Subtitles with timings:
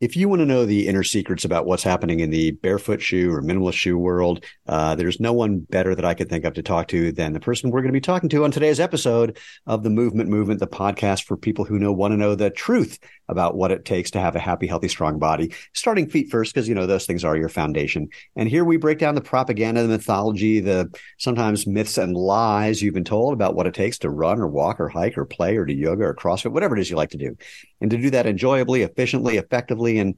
[0.00, 3.30] If you want to know the inner secrets about what's happening in the barefoot shoe
[3.30, 6.62] or minimalist shoe world, uh, there's no one better that I could think of to
[6.62, 9.36] talk to than the person we're going to be talking to on today's episode
[9.66, 12.98] of the Movement Movement, the podcast for people who know want to know the truth
[13.28, 15.52] about what it takes to have a happy, healthy, strong body.
[15.74, 18.08] Starting feet first, because you know those things are your foundation.
[18.36, 22.94] And here we break down the propaganda, the mythology, the sometimes myths and lies you've
[22.94, 25.66] been told about what it takes to run or walk or hike or play or
[25.66, 27.36] do yoga or CrossFit, whatever it is you like to do,
[27.82, 30.14] and to do that enjoyably, efficiently, effectively and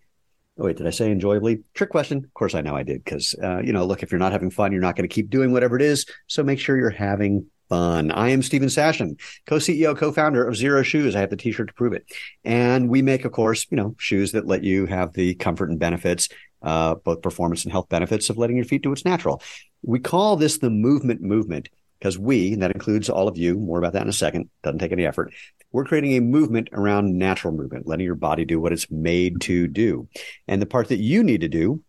[0.58, 1.62] oh wait, did I say enjoyably?
[1.74, 2.18] Trick question.
[2.18, 4.50] Of course, I know I did because uh, you know, look, if you're not having
[4.50, 6.06] fun, you're not going to keep doing whatever it is.
[6.26, 8.10] So make sure you're having fun.
[8.10, 11.16] I am Steven Sashen, co-CEO, co-founder of Xero Shoes.
[11.16, 12.04] I have the t-shirt to prove it.
[12.44, 15.78] And we make, of course, you know, shoes that let you have the comfort and
[15.78, 16.28] benefits,
[16.60, 19.42] uh, both performance and health benefits of letting your feet do what's natural.
[19.82, 23.78] We call this the movement movement because we, and that includes all of you, more
[23.78, 25.32] about that in a second, doesn't take any effort,
[25.72, 29.66] we're creating a movement around natural movement, letting your body do what it's made to
[29.66, 30.08] do.
[30.46, 31.82] And the part that you need to do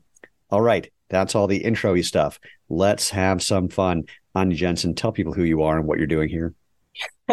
[0.50, 0.92] All right.
[1.10, 2.40] That's all the intro stuff.
[2.70, 4.06] Let's have some fun.
[4.34, 6.54] Anya Jensen, tell people who you are and what you're doing here.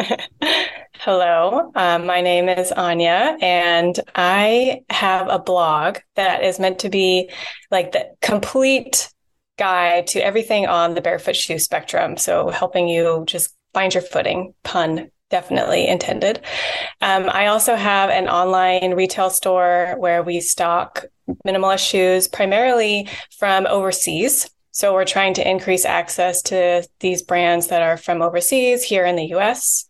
[0.95, 6.89] Hello, um, my name is Anya, and I have a blog that is meant to
[6.89, 7.31] be
[7.70, 9.12] like the complete
[9.59, 12.17] guide to everything on the barefoot shoe spectrum.
[12.17, 16.41] So, helping you just find your footing, pun definitely intended.
[17.00, 21.05] Um, I also have an online retail store where we stock
[21.47, 24.50] minimalist shoes primarily from overseas.
[24.79, 29.17] So we're trying to increase access to these brands that are from overseas here in
[29.17, 29.84] the US.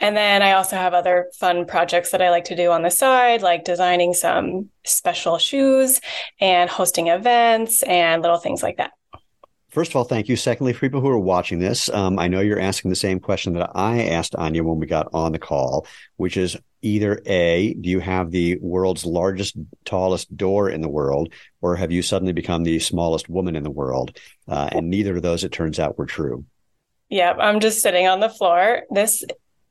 [0.00, 2.90] And then I also have other fun projects that I like to do on the
[2.90, 6.02] side, like designing some special shoes
[6.42, 8.90] and hosting events and little things like that.
[9.70, 10.36] First of all, thank you.
[10.36, 13.54] Secondly, for people who are watching this, um, I know you're asking the same question
[13.54, 15.86] that I asked Anya when we got on the call,
[16.16, 21.32] which is either A, do you have the world's largest, tallest door in the world,
[21.60, 24.18] or have you suddenly become the smallest woman in the world?
[24.46, 26.44] Uh, and neither of those, it turns out, were true.
[27.10, 28.82] Yep, I'm just sitting on the floor.
[28.90, 29.24] This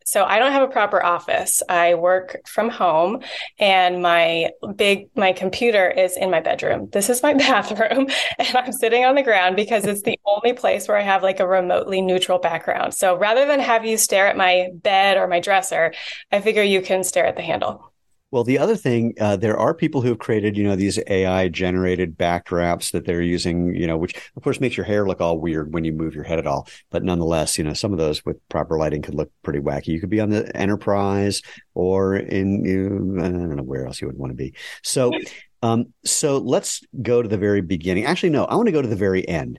[0.07, 1.61] so I don't have a proper office.
[1.67, 3.23] I work from home
[3.59, 6.87] and my big my computer is in my bedroom.
[6.93, 8.07] This is my bathroom
[8.39, 11.41] and I'm sitting on the ground because it's the only place where I have like
[11.41, 12.93] a remotely neutral background.
[12.93, 15.93] So rather than have you stare at my bed or my dresser,
[16.31, 17.91] I figure you can stare at the handle.
[18.29, 21.47] Well, the other thing, uh, there are people who have created, you know, these AI
[21.47, 25.39] generated backdrops that they're using, you know, which of course makes your hair look all
[25.39, 26.67] weird when you move your head at all.
[26.89, 29.87] But nonetheless, you know, some of those with proper lighting could look pretty wacky.
[29.87, 31.41] You could be on the Enterprise
[31.73, 34.53] or in, you know, I don't know where else you would want to be.
[34.83, 35.13] So,
[35.61, 38.05] um, so let's go to the very beginning.
[38.05, 39.57] Actually, no, I want to go to the very end.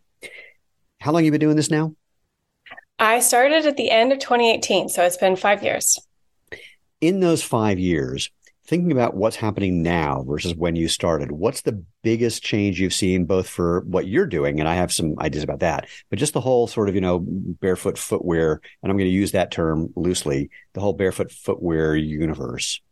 [1.01, 1.95] How long have you been doing this now?
[2.99, 5.99] I started at the end of 2018, so it's been five years.
[7.01, 8.29] In those five years,
[8.69, 13.25] thinking about what's happening now versus when you started, what's the biggest change you've seen
[13.25, 14.61] both for what you're doing?
[14.61, 17.19] And I have some ideas about that, but just the whole sort of, you know,
[17.19, 18.61] barefoot footwear.
[18.83, 22.83] And I'm going to use that term loosely, the whole barefoot footwear universe.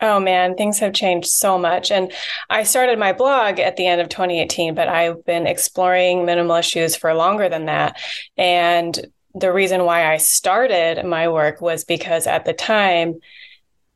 [0.00, 1.92] Oh man, things have changed so much.
[1.92, 2.12] And
[2.50, 6.96] I started my blog at the end of 2018, but I've been exploring minimalist shoes
[6.96, 7.96] for longer than that.
[8.36, 9.06] And
[9.36, 13.20] the reason why I started my work was because at the time,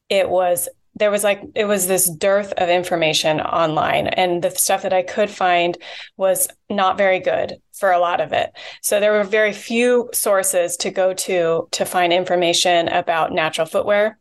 [0.09, 4.83] it was there was like it was this dearth of information online and the stuff
[4.83, 5.79] that i could find
[6.17, 8.53] was not very good for a lot of it.
[8.83, 14.19] So there were very few sources to go to to find information about natural footwear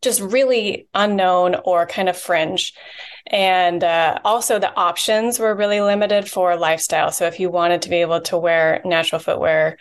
[0.00, 2.72] just really unknown or kind of fringe.
[3.26, 7.10] And uh, also the options were really limited for lifestyle.
[7.10, 9.76] So if you wanted to be able to wear natural footwear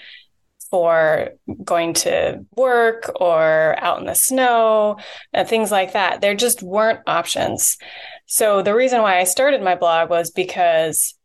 [0.69, 1.30] for
[1.64, 4.98] going to work or out in the snow
[5.34, 6.22] and things like that.
[6.22, 7.78] There just weren't options.
[8.25, 11.16] So the reason why I started my blog was because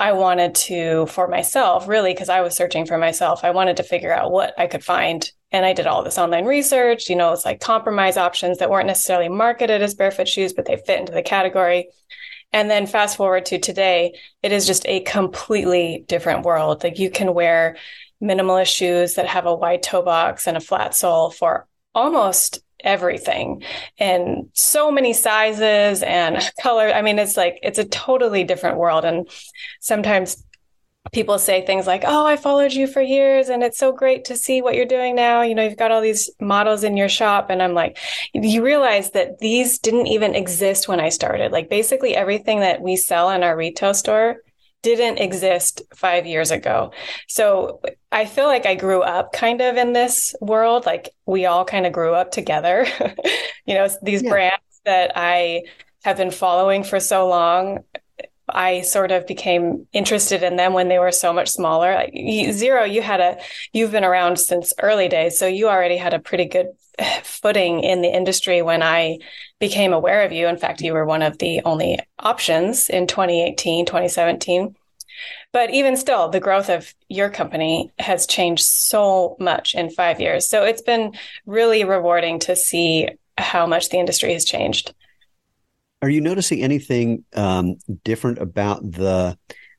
[0.00, 3.82] I wanted to, for myself, really, because I was searching for myself, I wanted to
[3.82, 5.28] figure out what I could find.
[5.50, 7.08] And I did all this online research.
[7.08, 10.76] You know, it's like compromise options that weren't necessarily marketed as barefoot shoes, but they
[10.76, 11.88] fit into the category.
[12.52, 16.82] And then fast forward to today, it is just a completely different world.
[16.82, 17.76] Like you can wear
[18.22, 23.62] minimalist shoes that have a wide toe box and a flat sole for almost everything
[23.98, 26.88] in so many sizes and color.
[26.88, 29.04] I mean, it's like it's a totally different world.
[29.04, 29.28] And
[29.80, 30.44] sometimes
[31.12, 34.36] people say things like, Oh, I followed you for years and it's so great to
[34.36, 35.42] see what you're doing now.
[35.42, 37.50] You know, you've got all these models in your shop.
[37.50, 37.98] And I'm like,
[38.34, 41.52] you realize that these didn't even exist when I started.
[41.52, 44.38] Like basically everything that we sell in our retail store
[44.82, 46.92] didn't exist five years ago.
[47.26, 50.86] So I feel like I grew up kind of in this world.
[50.86, 52.86] Like we all kind of grew up together.
[53.66, 54.30] you know, these yeah.
[54.30, 55.62] brands that I
[56.04, 57.84] have been following for so long
[58.48, 61.94] I sort of became interested in them when they were so much smaller.
[61.94, 63.38] Like Xero, you had a,
[63.72, 66.68] you've been around since early days, so you already had a pretty good
[67.22, 69.18] footing in the industry when I
[69.60, 70.46] became aware of you.
[70.46, 74.74] In fact, you were one of the only options in 2018, 2017.
[75.52, 80.48] But even still, the growth of your company has changed so much in five years.
[80.48, 81.14] So it's been
[81.46, 84.94] really rewarding to see how much the industry has changed.
[86.02, 89.36] Are you noticing anything um, different about the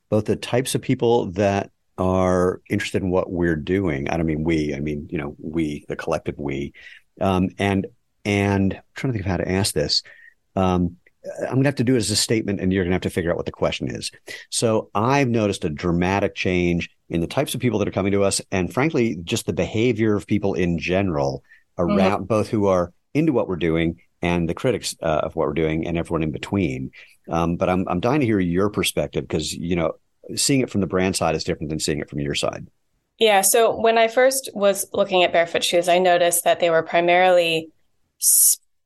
[0.10, 4.10] both the types of people that are interested in what we're doing?
[4.10, 4.74] I don't mean we.
[4.76, 6.74] I mean you know we, the collective we,
[7.22, 7.88] um, and
[8.26, 10.04] and I'm trying to think of how to ask this.
[10.56, 10.98] Um,
[11.40, 13.02] I'm going to have to do it as a statement, and you're going to have
[13.02, 14.12] to figure out what the question is.
[14.50, 18.24] So I've noticed a dramatic change in the types of people that are coming to
[18.24, 21.44] us, and frankly, just the behavior of people in general
[21.78, 21.92] mm-hmm.
[21.92, 22.24] around mm-hmm.
[22.26, 25.88] both who are into what we're doing and the critics uh, of what we're doing
[25.88, 26.92] and everyone in between.
[27.30, 29.94] Um, but I'm I'm dying to hear your perspective because you know
[30.36, 32.68] seeing it from the brand side is different than seeing it from your side.
[33.18, 33.42] Yeah.
[33.42, 37.70] So when I first was looking at barefoot shoes, I noticed that they were primarily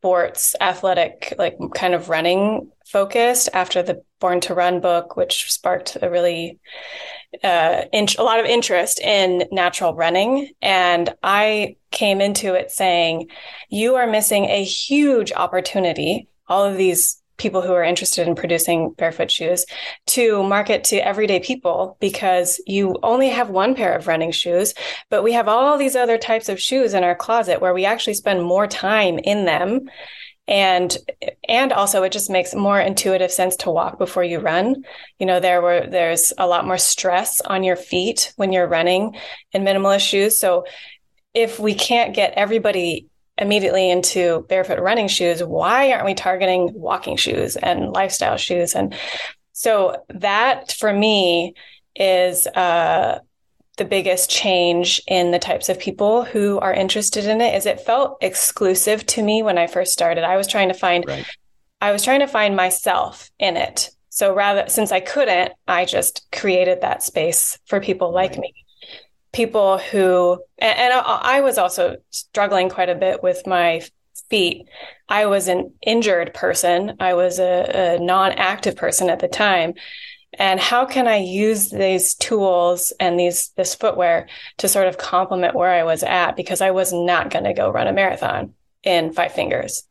[0.04, 5.96] sports, athletic, like kind of running focused after the Born to Run book, which sparked
[6.02, 6.60] a really
[7.42, 10.52] uh, in- a lot of interest in natural running.
[10.62, 13.30] And I came into it saying,
[13.70, 16.28] you are missing a huge opportunity.
[16.50, 19.66] All of these people who are interested in producing barefoot shoes
[20.08, 24.74] to market to everyday people because you only have one pair of running shoes,
[25.10, 28.14] but we have all these other types of shoes in our closet where we actually
[28.14, 29.82] spend more time in them.
[30.46, 30.96] And
[31.48, 34.84] and also it just makes more intuitive sense to walk before you run.
[35.18, 39.16] You know there were there's a lot more stress on your feet when you're running
[39.54, 40.38] in minimalist shoes.
[40.38, 40.66] So
[41.34, 43.08] if we can't get everybody
[43.38, 48.94] immediately into barefoot running shoes why aren't we targeting walking shoes and lifestyle shoes and
[49.54, 51.54] so that for me
[51.96, 53.20] is uh
[53.78, 57.82] the biggest change in the types of people who are interested in it is it
[57.82, 60.24] felt exclusive to me when I first started.
[60.24, 61.26] I was trying to find right.
[61.82, 63.90] I was trying to find myself in it.
[64.10, 68.42] So rather since I couldn't, I just created that space for people like right.
[68.42, 68.54] me.
[69.34, 73.82] People who and, and I, I was also struggling quite a bit with my
[74.30, 74.68] feet.
[75.10, 76.96] I was an injured person.
[77.00, 79.74] I was a, a non-active person at the time
[80.40, 84.28] and how can I use these tools and these this footwear
[84.58, 87.70] to sort of complement where I was at because I was not going to go
[87.70, 88.54] run a marathon
[88.84, 89.84] in five fingers.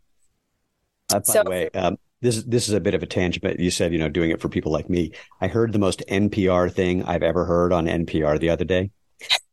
[1.13, 3.61] Uh, by so, the way, um, this this is a bit of a tangent, but
[3.61, 5.13] you said you know doing it for people like me.
[5.41, 8.91] I heard the most NPR thing I've ever heard on NPR the other day.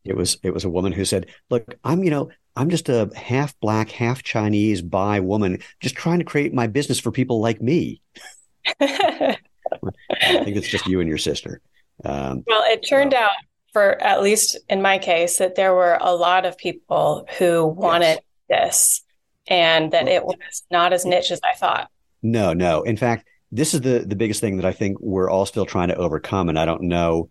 [0.04, 3.10] It was it was a woman who said, "Look, I'm you know I'm just a
[3.14, 7.60] half black, half Chinese bi woman, just trying to create my business for people like
[7.60, 8.00] me."
[8.80, 9.36] I
[10.20, 11.60] think it's just you and your sister.
[12.04, 13.30] Um, well, it turned out,
[13.72, 18.20] for at least in my case, that there were a lot of people who wanted
[18.48, 18.48] yes.
[18.48, 19.02] this
[19.48, 21.90] and that it was not as niche as I thought.
[22.22, 22.82] No, no.
[22.82, 25.88] In fact, this is the the biggest thing that I think we're all still trying
[25.88, 27.30] to overcome, and I don't know.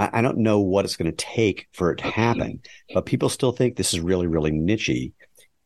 [0.00, 2.62] I, I don't know what it's going to take for it to happen,
[2.94, 5.12] but people still think this is really, really nichey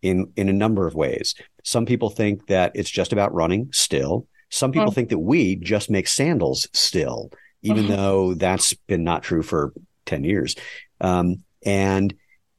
[0.03, 1.35] in in a number of ways.
[1.63, 4.27] Some people think that it's just about running still.
[4.51, 4.95] Some people mm.
[4.95, 7.31] think that we just make sandals still,
[7.63, 7.95] even mm-hmm.
[7.95, 9.73] though that's been not true for
[10.07, 10.55] 10 years.
[11.01, 12.15] Um, and,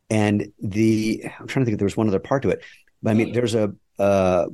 [0.09, 2.63] and the, I'm trying to think if there was one other part to it,
[3.01, 4.47] but I mean, there's a, a,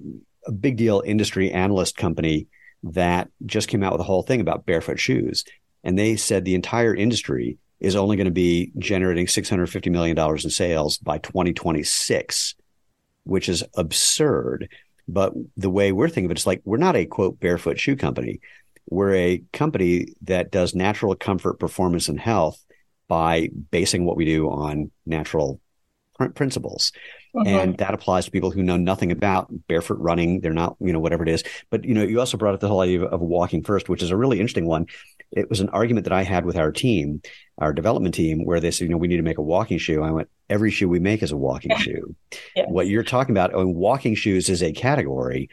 [0.46, 2.48] a big deal industry analyst company
[2.84, 5.44] that just came out with a whole thing about barefoot shoes.
[5.84, 10.50] And they said the entire industry is only going to be generating $650 million in
[10.50, 12.56] sales by 2026,
[13.24, 14.70] which is absurd.
[15.08, 17.96] But the way we're thinking of it is like we're not a quote barefoot shoe
[17.96, 18.40] company.
[18.90, 22.64] We're a company that does natural comfort, performance, and health
[23.08, 25.61] by basing what we do on natural
[26.30, 26.92] principles.
[27.36, 27.48] Mm-hmm.
[27.48, 30.42] And that applies to people who know nothing about barefoot running.
[30.42, 31.44] They're not, you know, whatever it is.
[31.70, 34.12] But, you know, you also brought up the whole idea of walking first, which is
[34.12, 34.88] a really interesting one.
[35.32, 37.22] It was an argument that I had with our team,
[37.58, 40.04] our development team, where they said, you know, we need to make a walking shoe.
[40.04, 42.16] I went, every shoe we make is a walking shoe.
[42.56, 42.66] Yeah.
[42.68, 45.50] What you're talking about, I mean, walking shoes is a category,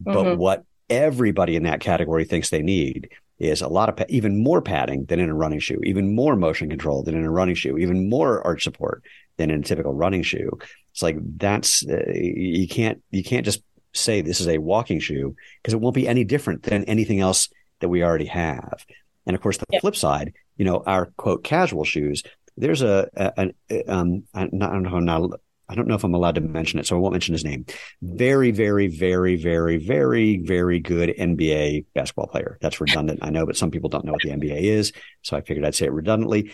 [0.00, 0.38] but mm-hmm.
[0.38, 5.06] what everybody in that category thinks they need is a lot of even more padding
[5.06, 8.08] than in a running shoe, even more motion control than in a running shoe, even
[8.08, 9.02] more arch support
[9.40, 10.58] than in a typical running shoe.
[10.92, 15.34] It's like that's uh, you can't you can't just say this is a walking shoe
[15.62, 17.48] because it won't be any different than anything else
[17.80, 18.84] that we already have.
[19.26, 19.80] And of course, the yeah.
[19.80, 22.22] flip side, you know, our quote casual shoes.
[22.56, 25.30] There's a, a, a um, I don't know, I'm not,
[25.68, 27.64] I don't know if I'm allowed to mention it, so I won't mention his name.
[28.02, 32.58] Very, very, very, very, very, very good NBA basketball player.
[32.60, 34.92] That's redundant, I know, but some people don't know what the NBA is,
[35.22, 36.50] so I figured I'd say it redundantly.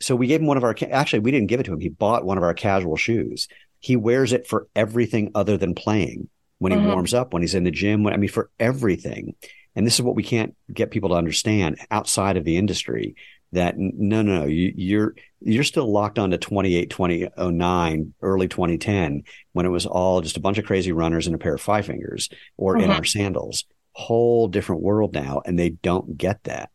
[0.00, 0.74] So we gave him one of our.
[0.90, 1.80] Actually, we didn't give it to him.
[1.80, 3.48] He bought one of our casual shoes.
[3.80, 6.28] He wears it for everything other than playing.
[6.58, 6.88] When he mm-hmm.
[6.88, 9.34] warms up, when he's in the gym, when, I mean, for everything.
[9.76, 13.14] And this is what we can't get people to understand outside of the industry
[13.52, 19.22] that no, no, no, you, you're, you're still locked on to 28, 2009, early 2010,
[19.52, 21.86] when it was all just a bunch of crazy runners in a pair of five
[21.86, 22.84] fingers or mm-hmm.
[22.84, 23.64] in our sandals.
[23.92, 25.42] Whole different world now.
[25.44, 26.70] And they don't get that.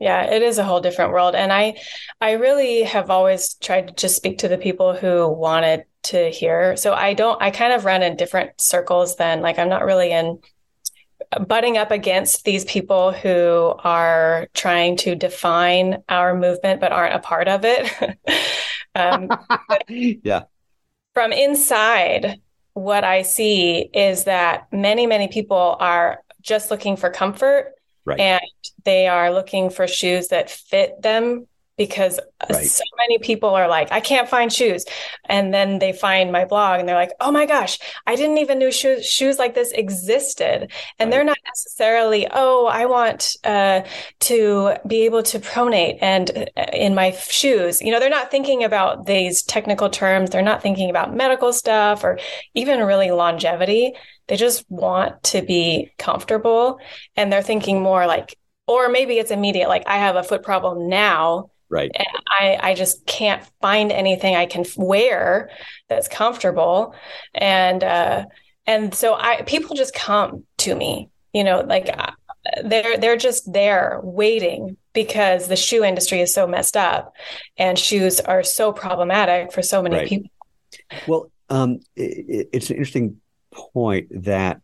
[0.00, 1.34] Yeah, it is a whole different world.
[1.34, 1.76] And I,
[2.20, 6.76] I really have always tried to just speak to the people who wanted to hear.
[6.76, 10.12] So I don't, I kind of run in different circles than Like I'm not really
[10.12, 10.40] in
[11.46, 17.18] butting up against these people who are trying to define our movement but aren't a
[17.20, 18.16] part of it.
[18.94, 19.30] um,
[19.88, 20.42] yeah.
[21.14, 22.40] From inside,
[22.74, 27.72] what I see is that many, many people are just looking for comfort
[28.04, 28.20] right.
[28.20, 28.42] and
[28.84, 31.46] they are looking for shoes that fit them
[31.76, 32.66] because right.
[32.66, 34.84] so many people are like, I can't find shoes.
[35.24, 38.58] And then they find my blog and they're like, oh my gosh, I didn't even
[38.58, 40.70] know shoes, shoes like this existed.
[40.98, 41.10] And right.
[41.10, 43.82] they're not necessarily, oh, I want uh,
[44.20, 47.82] to be able to pronate and uh, in my shoes.
[47.82, 50.30] You know, they're not thinking about these technical terms.
[50.30, 52.18] They're not thinking about medical stuff or
[52.54, 53.94] even really longevity.
[54.26, 56.78] They just want to be comfortable
[57.16, 60.88] and they're thinking more like, or maybe it's immediate, like I have a foot problem
[60.88, 61.90] now Right.
[61.92, 65.50] And I, I just can't find anything I can wear
[65.88, 66.94] that's comfortable.
[67.34, 68.26] And, uh,
[68.64, 72.12] and so I, people just come to me, you know, like uh,
[72.64, 77.12] they're, they're just there waiting because the shoe industry is so messed up
[77.56, 80.08] and shoes are so problematic for so many right.
[80.08, 80.30] people.
[81.08, 83.20] Well, um, it, it's an interesting
[83.54, 84.60] point that,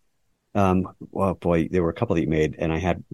[0.54, 3.04] um, well, boy, there were a couple that you made, and I had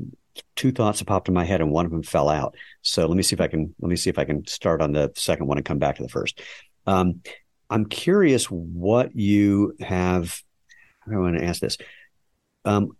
[0.54, 2.56] two thoughts that popped in my head and one of them fell out.
[2.82, 4.92] So let me see if I can let me see if I can start on
[4.92, 6.40] the second one and come back to the first.
[6.86, 7.22] Um,
[7.70, 10.40] I'm curious what you have.
[11.10, 11.78] I want to ask this.
[12.64, 12.96] Um,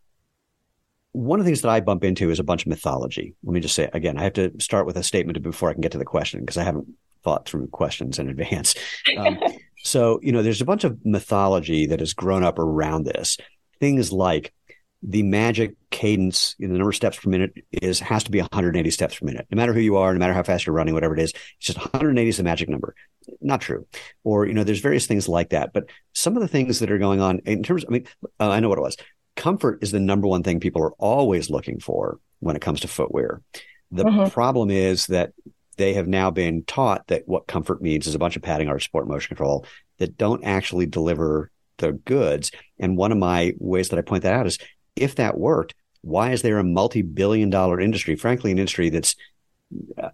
[1.12, 3.34] one of the things that I bump into is a bunch of mythology.
[3.42, 5.80] Let me just say again, I have to start with a statement before I can
[5.80, 6.88] get to the question because I haven't
[7.22, 8.74] thought through questions in advance.
[9.16, 9.38] Um,
[9.86, 13.38] so, you know, there's a bunch of mythology that has grown up around this.
[13.78, 14.52] Things like
[15.00, 18.90] the magic cadence, in the number of steps per minute is has to be 180
[18.90, 19.46] steps per minute.
[19.48, 21.66] No matter who you are, no matter how fast you're running, whatever it is, it's
[21.66, 22.96] just 180 is the magic number.
[23.40, 23.86] Not true.
[24.24, 25.72] Or you know, there's various things like that.
[25.72, 28.08] But some of the things that are going on in terms, I mean,
[28.40, 28.96] uh, I know what it was.
[29.36, 32.88] Comfort is the number one thing people are always looking for when it comes to
[32.88, 33.40] footwear.
[33.92, 34.30] The mm-hmm.
[34.30, 35.32] problem is that
[35.76, 38.78] they have now been taught that what comfort means is a bunch of padding or
[38.78, 39.66] sport motion control
[39.98, 42.50] that don't actually deliver the goods.
[42.78, 44.58] And one of my ways that I point that out is
[44.94, 49.16] if that worked, why is there a multi-billion dollar industry, frankly, an industry that's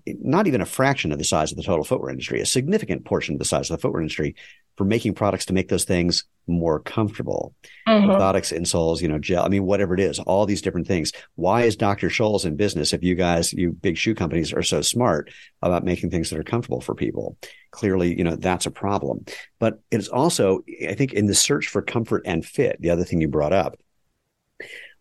[0.06, 3.34] not even a fraction of the size of the total footwear industry, a significant portion
[3.34, 4.34] of the size of the footwear industry
[4.76, 7.54] for making products to make those things more comfortable.
[7.86, 8.10] Mm-hmm.
[8.10, 11.12] Orthotics, insoles, you know, gel, I mean, whatever it is, all these different things.
[11.34, 12.08] Why is Dr.
[12.08, 15.30] Scholl's in business if you guys, you big shoe companies are so smart
[15.60, 17.36] about making things that are comfortable for people?
[17.70, 19.26] Clearly, you know, that's a problem.
[19.58, 23.20] But it's also, I think, in the search for comfort and fit, the other thing
[23.20, 23.78] you brought up,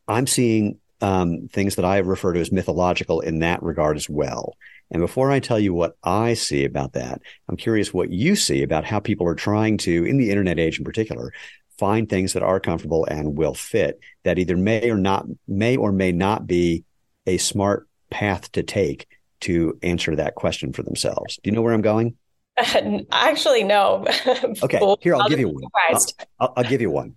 [0.08, 4.56] I'm seeing um, things that I refer to as mythological in that regard as well.
[4.92, 8.62] And before I tell you what I see about that, I'm curious what you see
[8.62, 11.34] about how people are trying to, in the internet age in particular,
[11.78, 15.92] find things that are comfortable and will fit that either may or not may or
[15.92, 16.84] may not be
[17.26, 19.08] a smart path to take
[19.40, 21.40] to answer that question for themselves.
[21.42, 22.16] Do you know where I'm going?
[23.12, 24.06] Actually, no.
[24.62, 25.64] okay, here I'll, I'll give you one.
[25.90, 26.06] I'll,
[26.40, 27.16] I'll, I'll give you one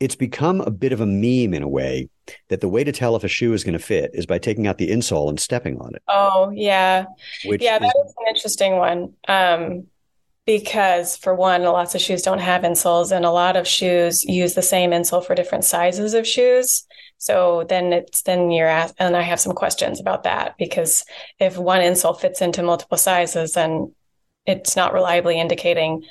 [0.00, 2.08] it's become a bit of a meme in a way
[2.48, 4.66] that the way to tell if a shoe is going to fit is by taking
[4.66, 6.02] out the insole and stepping on it.
[6.08, 7.06] Oh, yeah.
[7.44, 9.12] Which yeah, that is, is an interesting one.
[9.28, 9.86] Um,
[10.46, 14.52] because for one, lots of shoes don't have insoles, and a lot of shoes use
[14.52, 16.86] the same insole for different sizes of shoes.
[17.16, 21.04] So then it's then you're asked, and I have some questions about that because
[21.38, 23.94] if one insole fits into multiple sizes, then
[24.44, 26.04] it's not reliably indicating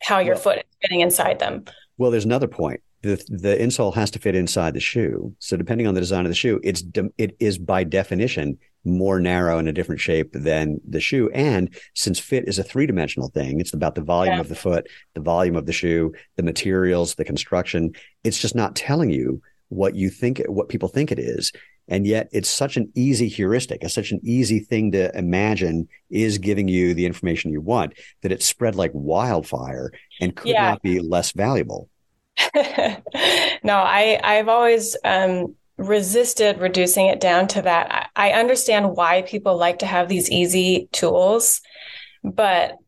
[0.00, 1.64] how your well, foot is fitting inside them.
[1.98, 5.34] Well, there's another point the the insole has to fit inside the shoe.
[5.38, 6.82] So depending on the design of the shoe, it's
[7.18, 11.30] it is by definition more narrow and a different shape than the shoe.
[11.34, 14.40] And since fit is a three dimensional thing, it's about the volume yeah.
[14.40, 17.92] of the foot, the volume of the shoe, the materials, the construction.
[18.24, 21.52] It's just not telling you what you think, what people think it is.
[21.88, 26.38] And yet it's such an easy heuristic, it's such an easy thing to imagine is
[26.38, 27.92] giving you the information you want
[28.22, 30.70] that it spread like wildfire and could yeah.
[30.70, 31.90] not be less valuable.
[33.64, 38.10] no, I, I've always um, resisted reducing it down to that.
[38.16, 41.60] I, I understand why people like to have these easy tools,
[42.22, 42.78] but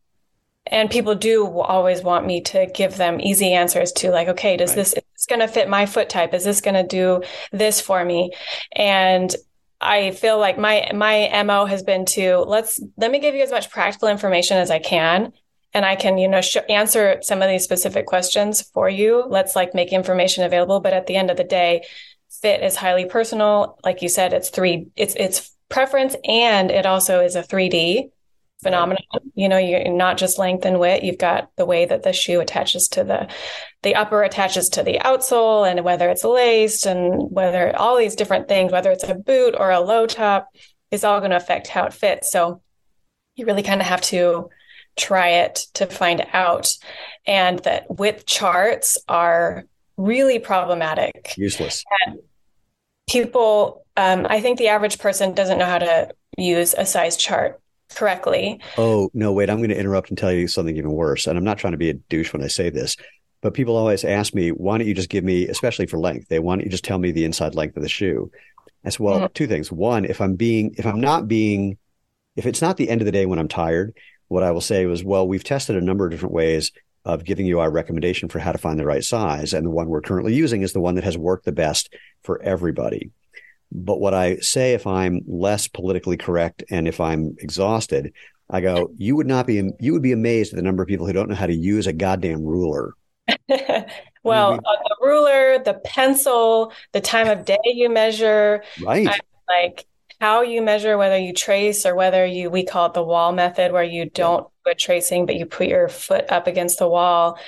[0.68, 4.70] and people do always want me to give them easy answers to like okay does
[4.70, 4.76] right.
[4.76, 7.22] this is this going to fit my foot type is this going to do
[7.52, 8.30] this for me
[8.72, 9.34] and
[9.80, 13.50] i feel like my my mo has been to let's let me give you as
[13.50, 15.32] much practical information as i can
[15.76, 19.54] and i can you know sh- answer some of these specific questions for you let's
[19.54, 21.84] like make information available but at the end of the day
[22.40, 27.20] fit is highly personal like you said it's three it's it's preference and it also
[27.20, 28.10] is a 3d
[28.62, 29.04] phenomenon.
[29.34, 31.04] You know, you're not just length and width.
[31.04, 33.28] You've got the way that the shoe attaches to the
[33.82, 38.48] the upper attaches to the outsole, and whether it's laced, and whether all these different
[38.48, 40.48] things, whether it's a boot or a low top,
[40.90, 42.32] is all going to affect how it fits.
[42.32, 42.62] So
[43.34, 44.48] you really kind of have to
[44.96, 46.74] try it to find out,
[47.26, 49.64] and that width charts are
[49.96, 51.34] really problematic.
[51.36, 51.84] Useless.
[52.06, 52.18] And
[53.08, 57.60] people, um, I think the average person doesn't know how to use a size chart
[57.94, 58.60] correctly.
[58.76, 61.26] Oh, no, wait, I'm going to interrupt and tell you something even worse.
[61.26, 62.96] And I'm not trying to be a douche when I say this,
[63.42, 66.40] but people always ask me, why don't you just give me, especially for length, they
[66.40, 68.30] want you just tell me the inside length of the shoe.
[68.84, 69.32] I said, well, mm-hmm.
[69.34, 69.70] two things.
[69.72, 71.78] One, if I'm being, if I'm not being,
[72.34, 73.96] if it's not the end of the day when I'm tired,
[74.28, 76.72] what I will say was, well, we've tested a number of different ways
[77.04, 79.54] of giving you our recommendation for how to find the right size.
[79.54, 82.42] And the one we're currently using is the one that has worked the best for
[82.42, 83.12] everybody.
[83.70, 88.12] But what I say if I'm less politically correct and if I'm exhausted,
[88.50, 91.06] I go, you would not be, you would be amazed at the number of people
[91.06, 92.94] who don't know how to use a goddamn ruler.
[94.22, 99.08] well, I mean, the ruler, the pencil, the time of day you measure, right?
[99.48, 99.86] like
[100.20, 103.72] how you measure whether you trace or whether you we call it the wall method
[103.72, 104.72] where you don't yeah.
[104.72, 107.38] put tracing but you put your foot up against the wall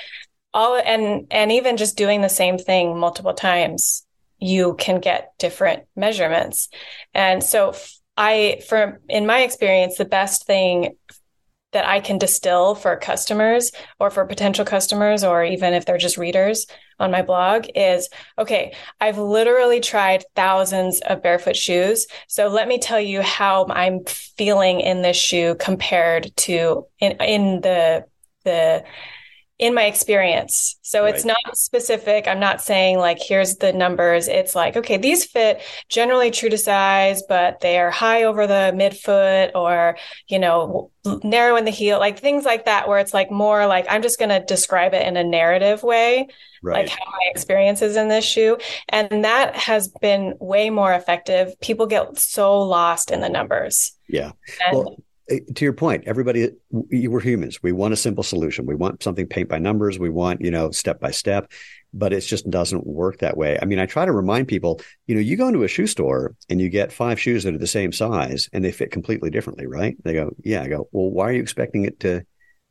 [0.54, 4.06] all and and even just doing the same thing multiple times
[4.38, 6.68] you can get different measurements.
[7.14, 7.74] And so
[8.16, 10.96] I, for in my experience, the best thing
[11.72, 16.16] that I can distill for customers or for potential customers, or even if they're just
[16.16, 16.66] readers
[16.98, 18.08] on my blog, is
[18.38, 22.06] okay, I've literally tried thousands of barefoot shoes.
[22.26, 27.60] So let me tell you how I'm feeling in this shoe compared to in, in
[27.60, 28.04] the,
[28.44, 28.84] the,
[29.58, 30.78] in my experience.
[30.82, 31.14] So right.
[31.14, 32.28] it's not specific.
[32.28, 34.28] I'm not saying like, here's the numbers.
[34.28, 38.72] It's like, okay, these fit generally true to size, but they are high over the
[38.72, 39.96] midfoot or,
[40.28, 40.92] you know,
[41.24, 44.18] narrow in the heel, like things like that, where it's like more like, I'm just
[44.18, 46.28] going to describe it in a narrative way,
[46.62, 46.84] right.
[46.84, 48.58] like how my experiences in this shoe.
[48.88, 51.58] And that has been way more effective.
[51.60, 53.92] People get so lost in the numbers.
[54.08, 54.32] Yeah.
[54.66, 57.62] And, well, to your point, everybody, we're humans.
[57.62, 58.66] We want a simple solution.
[58.66, 59.98] We want something paint by numbers.
[59.98, 61.52] We want, you know, step by step,
[61.92, 63.58] but it just doesn't work that way.
[63.60, 66.34] I mean, I try to remind people, you know, you go into a shoe store
[66.48, 69.66] and you get five shoes that are the same size and they fit completely differently,
[69.66, 69.96] right?
[70.02, 70.62] They go, yeah.
[70.62, 72.24] I go, well, why are you expecting it to,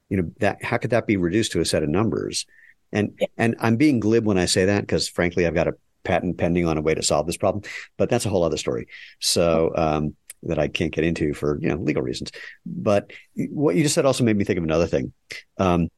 [0.10, 2.48] you know, that, how could that be reduced to a set of numbers?
[2.92, 3.28] And, yeah.
[3.38, 6.66] and I'm being glib when I say that because frankly, I've got a patent pending
[6.66, 7.64] on a way to solve this problem,
[7.98, 8.88] but that's a whole other story.
[9.20, 12.32] So, um, that I can't get into for you know legal reasons.
[12.66, 15.14] But what you just said also made me think of another thing.
[15.58, 15.90] Um,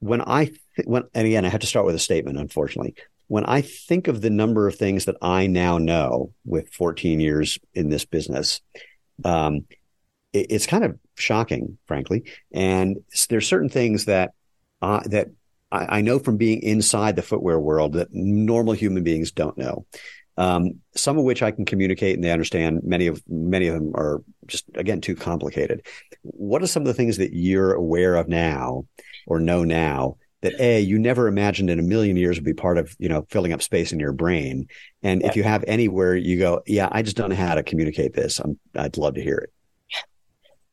[0.00, 2.38] when I th- when and again I have to start with a statement.
[2.38, 2.94] Unfortunately,
[3.28, 7.58] when I think of the number of things that I now know with 14 years
[7.74, 8.60] in this business,
[9.24, 9.66] um,
[10.32, 12.24] it, it's kind of shocking, frankly.
[12.52, 12.98] And
[13.28, 14.32] there's certain things that
[14.82, 15.28] uh, that
[15.70, 19.86] I, I know from being inside the footwear world that normal human beings don't know
[20.36, 22.80] um, some of which I can communicate and they understand.
[22.82, 25.86] Many of many of them are just again too complicated.
[26.22, 28.86] What are some of the things that you're aware of now
[29.26, 32.78] or know now that a you never imagined in a million years would be part
[32.78, 34.68] of you know filling up space in your brain?
[35.02, 35.28] And yeah.
[35.28, 38.38] if you have anywhere you go, yeah, I just don't know how to communicate this.
[38.38, 39.52] I'm, I'd love to hear it.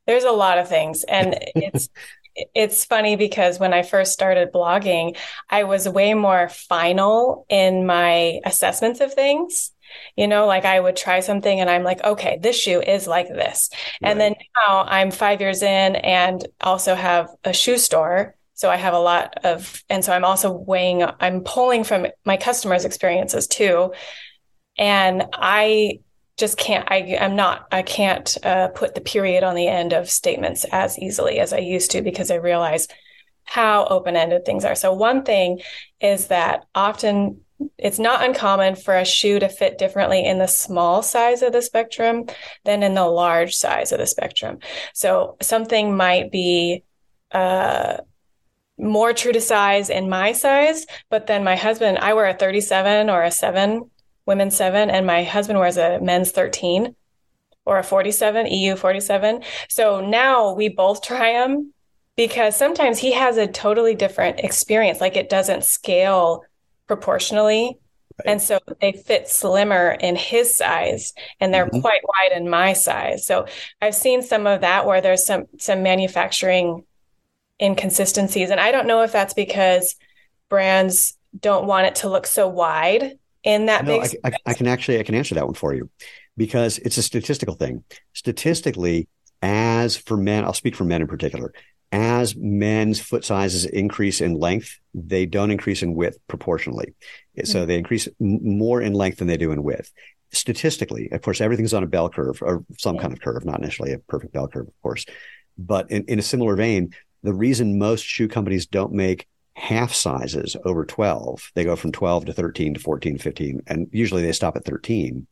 [0.06, 1.90] There's a lot of things, and it's
[2.54, 5.18] it's funny because when I first started blogging,
[5.50, 9.72] I was way more final in my assessments of things.
[10.16, 13.30] You know, like I would try something and I'm like, okay, this shoe is like
[13.30, 13.70] this.
[14.02, 14.12] Right.
[14.12, 14.36] And then
[14.68, 18.36] now I'm five years in and also have a shoe store.
[18.54, 22.38] So I have a lot of, and so I'm also weighing, I'm pulling from my
[22.38, 23.94] customers' experiences too.
[24.78, 26.00] And I
[26.38, 30.10] just can't, I, I'm not, I can't uh, put the period on the end of
[30.10, 32.88] statements as easily as I used to because I realize
[33.44, 34.76] how open ended things are.
[34.76, 35.62] So one thing
[36.00, 37.42] is that often
[37.78, 41.62] it's not uncommon for a shoe to fit differently in the small size of the
[41.62, 42.26] spectrum
[42.66, 44.60] than in the large size of the spectrum.
[44.94, 46.84] So something might be
[47.32, 47.98] uh,
[48.78, 53.10] more true to size in my size, but then my husband, I wear a 37
[53.10, 53.90] or a 7,
[54.28, 56.96] women's 7, and my husband wears a men's 13
[57.66, 59.44] or a 47, EU 47.
[59.68, 61.74] So now we both try them
[62.16, 65.02] because sometimes he has a totally different experience.
[65.02, 66.44] Like it doesn't scale
[66.88, 67.78] proportionally.
[68.20, 68.32] Right.
[68.32, 71.82] And so they fit slimmer in his size and they're mm-hmm.
[71.82, 73.28] quite wide in my size.
[73.28, 73.46] So
[73.82, 76.84] I've seen some of that where there's some some manufacturing
[77.62, 78.50] inconsistencies.
[78.50, 79.96] And I don't know if that's because
[80.50, 84.02] brands don't want it to look so wide in that no.
[84.02, 85.90] I, I, I, can actually I can answer that one for you
[86.36, 87.84] because it's a statistical thing.
[88.14, 89.08] Statistically,
[89.42, 91.54] as for men, I'll speak for men in particular.
[91.92, 96.94] As men's foot sizes increase in length, they don't increase in width proportionally.
[97.46, 97.68] So mm-hmm.
[97.68, 99.94] they increase more in length than they do in width.
[100.32, 103.94] Statistically, of course, everything's on a bell curve or some kind of curve, not necessarily
[103.94, 105.06] a perfect bell curve, of course.
[105.58, 109.26] But in, in a similar vein, the reason most shoe companies don't make
[109.58, 113.88] half sizes over 12, they go from 12 to 13 to 14 to 15, and
[113.92, 115.26] usually they stop at 13,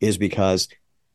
[0.00, 0.68] is because,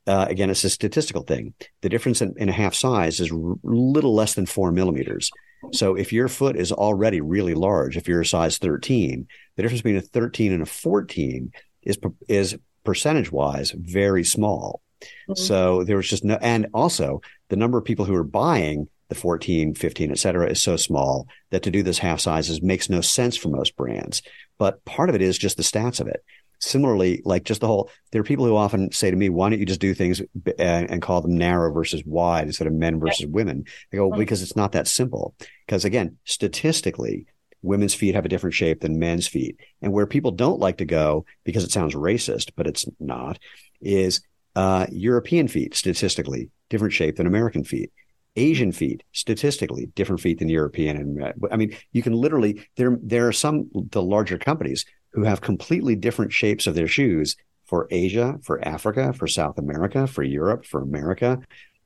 [0.06, 1.54] uh, again, it's a statistical thing.
[1.82, 5.32] The difference in, in a half size is r- little less than four millimeters.
[5.72, 9.82] So if your foot is already really large, if you're a size 13, the difference
[9.82, 14.82] between a 13 and a 14 is, is percentage wise very small.
[15.02, 15.34] Mm-hmm.
[15.36, 19.16] So there was just no, and also the number of people who are buying the
[19.16, 23.02] 14, 15, et cetera, is so small that to do this half sizes makes no
[23.02, 24.22] sense for most brands.
[24.58, 26.24] But part of it is just the stats of it.
[26.60, 29.60] Similarly, like just the whole, there are people who often say to me, why don't
[29.60, 30.22] you just do things
[30.58, 33.66] and, and call them narrow versus wide instead of men versus women?
[33.92, 35.36] They go, well, because it's not that simple.
[35.66, 37.26] Because again, statistically,
[37.62, 39.58] women's feet have a different shape than men's feet.
[39.82, 43.40] And where people don't like to go, because it sounds racist, but it's not,
[43.82, 44.22] is
[44.56, 47.92] uh, European feet, statistically, different shape than American feet.
[48.36, 50.98] Asian feet, statistically different feet than European.
[50.98, 55.24] And uh, I mean, you can literally there there are some the larger companies who
[55.24, 60.24] have completely different shapes of their shoes for Asia, for Africa, for South America, for
[60.24, 61.40] Europe, for America,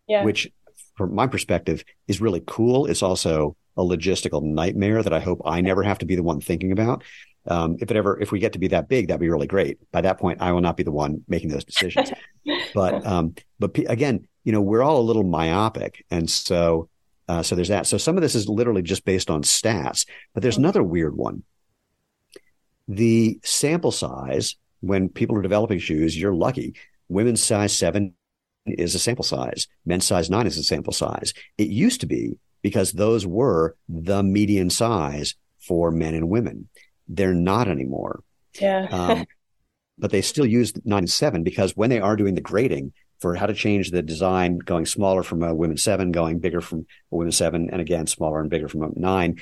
[0.07, 0.23] yeah.
[0.23, 0.51] which
[0.95, 2.85] from my perspective is really cool.
[2.85, 6.39] It's also a logistical nightmare that I hope I never have to be the one
[6.39, 7.03] thinking about.
[7.47, 9.79] Um, if it ever, if we get to be that big, that'd be really great.
[9.91, 12.11] By that point, I will not be the one making those decisions.
[12.73, 16.05] but, um, but p- again, you know, we're all a little myopic.
[16.09, 16.89] And so,
[17.27, 17.87] uh, so there's that.
[17.87, 21.43] So some of this is literally just based on stats, but there's another weird one.
[22.87, 26.75] The sample size when people are developing shoes, you're lucky.
[27.09, 28.13] Women's size seven
[28.65, 29.67] is a sample size.
[29.85, 31.33] Men's size nine is a sample size.
[31.57, 36.69] It used to be because those were the median size for men and women.
[37.07, 38.23] They're not anymore.
[38.59, 38.87] Yeah.
[38.91, 39.25] um,
[39.97, 43.35] but they still use nine and seven because when they are doing the grading, for
[43.35, 47.15] how to change the design, going smaller from a women's seven, going bigger from a
[47.15, 49.41] women's seven, and again, smaller and bigger from a nine.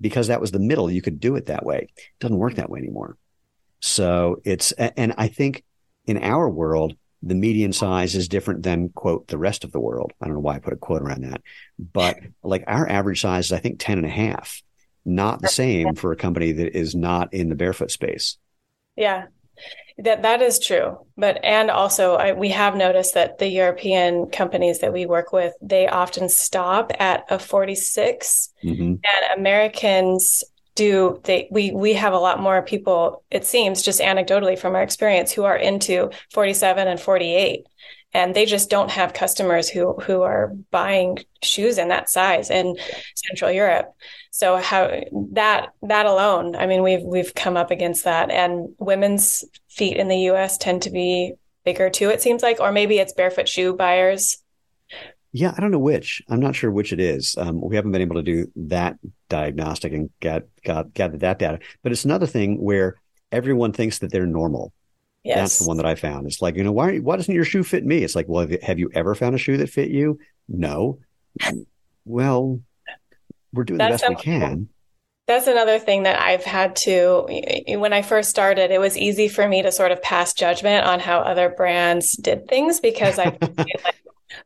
[0.00, 1.88] Because that was the middle, you could do it that way.
[1.96, 3.16] It doesn't work that way anymore.
[3.80, 5.64] So it's, and I think
[6.06, 10.12] in our world, the median size is different than quote the rest of the world.
[10.20, 11.42] I don't know why I put a quote around that,
[11.78, 14.62] but like our average size is, I think 10 and a half,
[15.04, 18.38] not the same for a company that is not in the barefoot space.
[18.96, 19.26] Yeah.
[19.98, 24.80] That that is true, but and also I, we have noticed that the European companies
[24.80, 28.82] that we work with they often stop at a 46, mm-hmm.
[28.82, 30.42] and Americans
[30.74, 34.82] do they we we have a lot more people it seems just anecdotally from our
[34.82, 37.64] experience who are into 47 and 48
[38.14, 42.76] and they just don't have customers who who are buying shoes in that size in
[43.16, 43.92] Central Europe.
[44.30, 45.00] So how
[45.32, 50.08] that that alone, I mean, we've we've come up against that, and women's feet in
[50.08, 50.56] the U.S.
[50.56, 52.10] tend to be bigger too.
[52.10, 54.38] It seems like, or maybe it's barefoot shoe buyers.
[55.32, 56.22] Yeah, I don't know which.
[56.28, 57.36] I'm not sure which it is.
[57.36, 58.96] Um, we haven't been able to do that
[59.28, 61.58] diagnostic and get got gather that data.
[61.82, 62.94] But it's another thing where
[63.32, 64.72] everyone thinks that they're normal
[65.24, 65.38] Yes.
[65.38, 66.26] That's the one that I found.
[66.26, 68.04] It's like, you know, why, why doesn't your shoe fit me?
[68.04, 70.18] It's like, well, have you, have you ever found a shoe that fit you?
[70.48, 70.98] No.
[72.04, 72.60] Well,
[73.52, 74.68] we're doing that's the best we can.
[75.26, 77.24] That's another thing that I've had to,
[77.78, 81.00] when I first started, it was easy for me to sort of pass judgment on
[81.00, 83.24] how other brands did things because I,
[83.56, 83.96] like,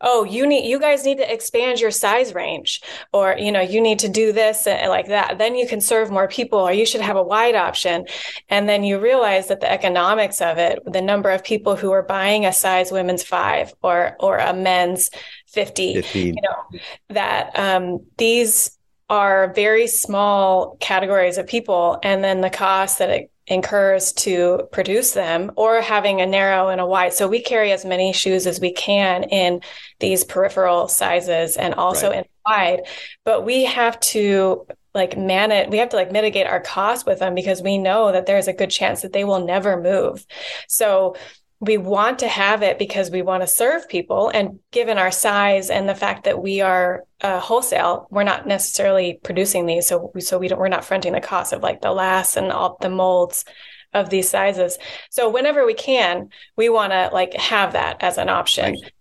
[0.00, 3.80] oh you need you guys need to expand your size range or you know you
[3.80, 5.38] need to do this and like that.
[5.38, 8.06] Then you can serve more people or you should have a wide option.
[8.48, 12.02] And then you realize that the economics of it the number of people who are
[12.02, 15.10] buying a size women's 5 or or a men's
[15.46, 16.34] 50 15.
[16.34, 18.78] you know that um, these
[19.10, 21.98] are very small categories of people.
[22.02, 26.80] And then the cost that it incurs to produce them or having a narrow and
[26.80, 27.12] a wide.
[27.12, 29.62] So we carry as many shoes as we can in
[30.00, 32.18] these peripheral sizes and also right.
[32.18, 32.80] in wide,
[33.24, 37.34] but we have to like manage, we have to like mitigate our cost with them
[37.34, 40.24] because we know that there's a good chance that they will never move.
[40.66, 41.16] So
[41.60, 44.30] we want to have it because we want to serve people.
[44.32, 49.18] And given our size and the fact that we are uh, wholesale we're not necessarily
[49.24, 49.88] producing these.
[49.88, 52.52] So we, so we don't we're not fronting the cost of like the lasts and
[52.52, 53.44] all the molds
[53.92, 54.78] of these sizes.
[55.10, 58.72] So whenever we can we want to like have that as an option.
[58.74, 58.92] Right.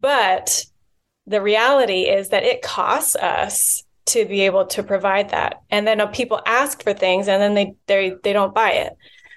[0.00, 0.64] but
[1.26, 5.62] the reality is that it costs us to be able to provide that.
[5.70, 8.92] And then uh, people ask for things and then they they they don't buy it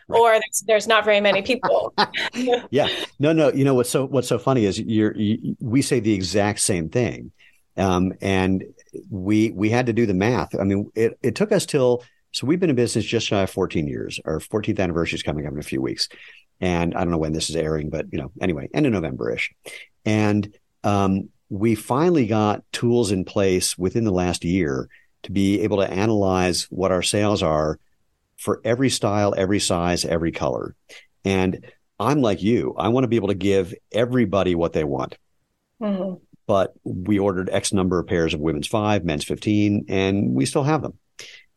[0.07, 0.19] Right.
[0.19, 1.93] or there's, there's, not very many people.
[2.69, 2.87] yeah,
[3.19, 3.51] no, no.
[3.51, 6.87] You know what's so what's so funny is you're you, we say the exact same
[6.87, 7.31] thing,
[7.75, 8.63] um, and
[9.09, 10.57] we we had to do the math.
[10.57, 13.49] I mean, it it took us till so we've been in business just shy of
[13.49, 14.19] 14 years.
[14.23, 16.07] Our 14th anniversary is coming up in a few weeks,
[16.61, 19.31] and I don't know when this is airing, but you know, anyway, end of November
[19.31, 19.51] ish,
[20.05, 24.87] and um, we finally got tools in place within the last year
[25.23, 27.79] to be able to analyze what our sales are
[28.37, 30.75] for every style, every size, every color.
[31.25, 31.65] And
[31.99, 32.75] I'm like you.
[32.77, 35.17] I want to be able to give everybody what they want.
[35.81, 36.15] Mm-hmm.
[36.45, 40.63] But we ordered X number of pairs of women's five, men's 15, and we still
[40.63, 40.93] have them.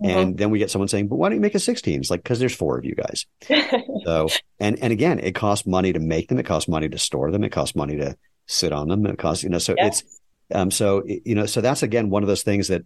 [0.03, 0.19] Mm-hmm.
[0.19, 2.01] And then we get someone saying, but why don't you make a 16?
[2.01, 3.27] It's like, because there's four of you guys.
[4.05, 6.39] so, and, and again, it costs money to make them.
[6.39, 7.45] It costs money to store them.
[7.45, 8.17] It costs money to
[8.47, 9.07] sit on them.
[9.07, 10.01] It costs, you know, so yes.
[10.01, 10.21] it's,
[10.53, 12.83] um, so, you know, so that's again, one of those things that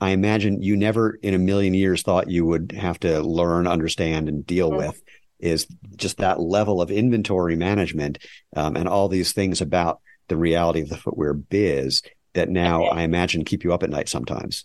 [0.00, 4.28] I imagine you never in a million years thought you would have to learn, understand,
[4.28, 4.86] and deal mm-hmm.
[4.86, 5.02] with
[5.40, 8.18] is just that level of inventory management
[8.56, 12.02] um, and all these things about the reality of the footwear biz
[12.34, 14.64] that now I imagine keep you up at night sometimes.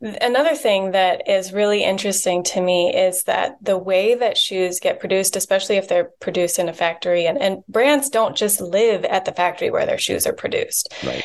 [0.00, 5.00] Another thing that is really interesting to me is that the way that shoes get
[5.00, 9.24] produced, especially if they're produced in a factory, and, and brands don't just live at
[9.24, 10.94] the factory where their shoes are produced.
[11.04, 11.24] Right.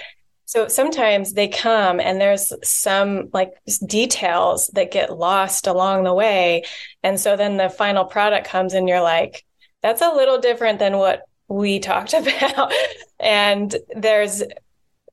[0.50, 3.52] So sometimes they come and there's some like
[3.86, 6.64] details that get lost along the way.
[7.04, 9.46] And so then the final product comes and you're like,
[9.84, 12.74] that's a little different than what we talked about.
[13.20, 14.42] and there's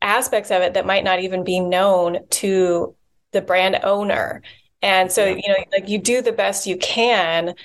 [0.01, 2.97] aspects of it that might not even be known to
[3.33, 4.41] the brand owner.
[4.81, 7.57] And so, you know, like you do the best you can,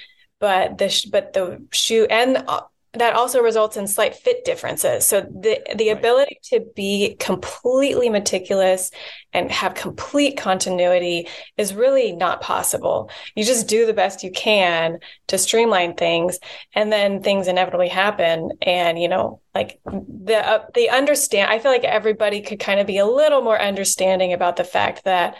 [0.41, 5.06] but the, sh- but the shoe and uh, that also results in slight fit differences.
[5.06, 5.97] So the the right.
[5.97, 8.91] ability to be completely meticulous
[9.32, 11.27] and have complete continuity
[11.58, 13.10] is really not possible.
[13.36, 16.38] You just do the best you can to streamline things
[16.73, 21.71] and then things inevitably happen and you know like the uh, the understand I feel
[21.71, 25.38] like everybody could kind of be a little more understanding about the fact that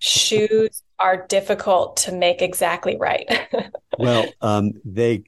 [0.00, 3.26] shoes are difficult to make exactly right.
[3.98, 5.22] well, um, they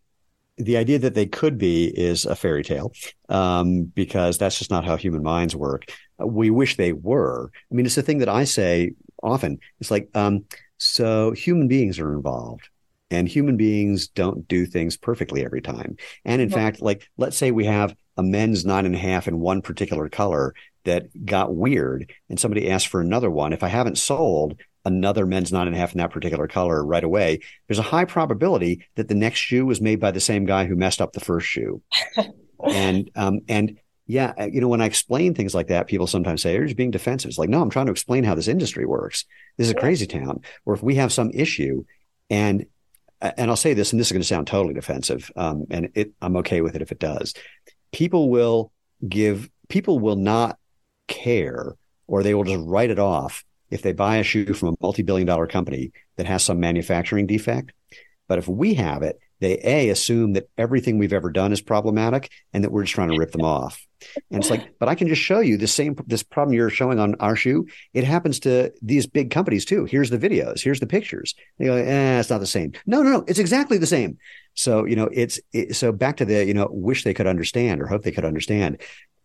[0.56, 2.92] the idea that they could be is a fairy tale
[3.28, 5.84] um, because that's just not how human minds work.
[6.18, 7.50] We wish they were.
[7.70, 9.58] I mean, it's the thing that I say often.
[9.80, 10.44] It's like, um,
[10.78, 12.68] so human beings are involved
[13.10, 15.96] and human beings don't do things perfectly every time.
[16.24, 19.40] And in fact, like, let's say we have a men's nine and a half in
[19.40, 23.52] one particular color that got weird and somebody asked for another one.
[23.52, 27.04] If I haven't sold, another men's nine and a half in that particular color right
[27.04, 30.66] away, there's a high probability that the next shoe was made by the same guy
[30.66, 31.82] who messed up the first shoe.
[32.66, 36.42] and um, and yeah, uh, you know, when I explain things like that, people sometimes
[36.42, 38.84] say, "You're just being defensive." It's like, no, I'm trying to explain how this industry
[38.84, 39.24] works.
[39.56, 40.42] This is a crazy town.
[40.66, 41.84] Or if we have some issue,
[42.28, 42.66] and
[43.22, 45.90] uh, and I'll say this, and this is going to sound totally defensive, um, and
[45.94, 47.32] it, I'm okay with it if it does.
[47.92, 48.72] People will
[49.08, 50.58] give, people will not
[51.08, 53.44] care, or they will just write it off
[53.74, 57.72] if they buy a shoe from a multi-billion dollar company that has some manufacturing defect.
[58.28, 62.30] But if we have it, they a assume that everything we've ever done is problematic
[62.52, 63.84] and that we're just trying to rip them off.
[64.30, 67.00] And it's like, but I can just show you the same this problem you're showing
[67.00, 67.66] on our shoe.
[67.92, 69.86] It happens to these big companies too.
[69.86, 70.62] Here's the videos.
[70.62, 71.34] Here's the pictures.
[71.58, 72.74] They go, eh, it's not the same.
[72.86, 74.18] No, no, no, it's exactly the same.
[74.54, 77.82] So you know, it's it, so back to the you know, wish they could understand
[77.82, 78.80] or hope they could understand.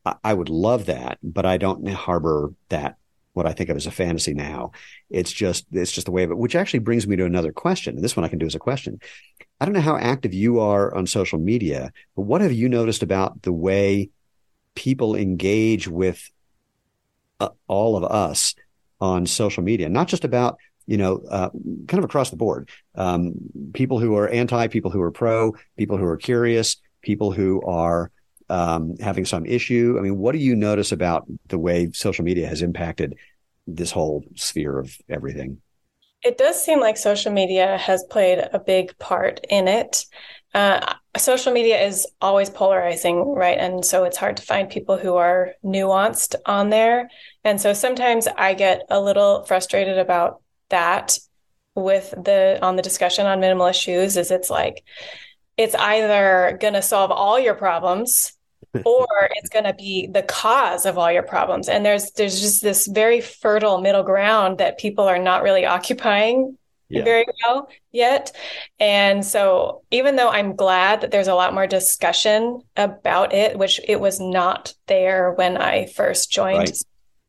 [0.06, 2.98] I, I would love that, but I don't harbor that
[3.34, 4.72] what I think of as a fantasy now.
[5.10, 6.38] It's just it's just the way of it.
[6.38, 7.96] Which actually brings me to another question.
[7.96, 9.00] And this one I can do as a question.
[9.60, 13.04] I don't know how active you are on social media, but what have you noticed
[13.04, 14.10] about the way
[14.76, 16.30] people engage with
[17.40, 18.56] uh, all of us
[19.02, 20.58] on social media, not just about
[20.90, 21.50] you know, uh,
[21.88, 22.68] kind of across the board.
[22.96, 23.34] Um,
[23.76, 28.10] people who are anti, people who are pro, people who are curious, people who are
[28.50, 29.96] um, having some issue.
[29.98, 33.16] I mean, what do you notice about the way social media has impacted
[33.68, 35.62] this whole sphere of everything?
[36.24, 40.06] It does seem like social media has played a big part in it.
[40.54, 43.58] Uh, social media is always polarizing, right?
[43.58, 47.10] And so it's hard to find people who are nuanced on there.
[47.44, 51.18] And so sometimes I get a little frustrated about that
[51.76, 54.84] with the on the discussion on minimalist shoes is it's like
[55.56, 58.34] it's either going to solve all your problems
[58.86, 62.62] or it's going to be the cause of all your problems and there's there's just
[62.62, 66.58] this very fertile middle ground that people are not really occupying
[66.90, 67.04] yeah.
[67.04, 68.32] very well yet
[68.80, 73.80] and so even though i'm glad that there's a lot more discussion about it which
[73.88, 76.78] it was not there when i first joined right.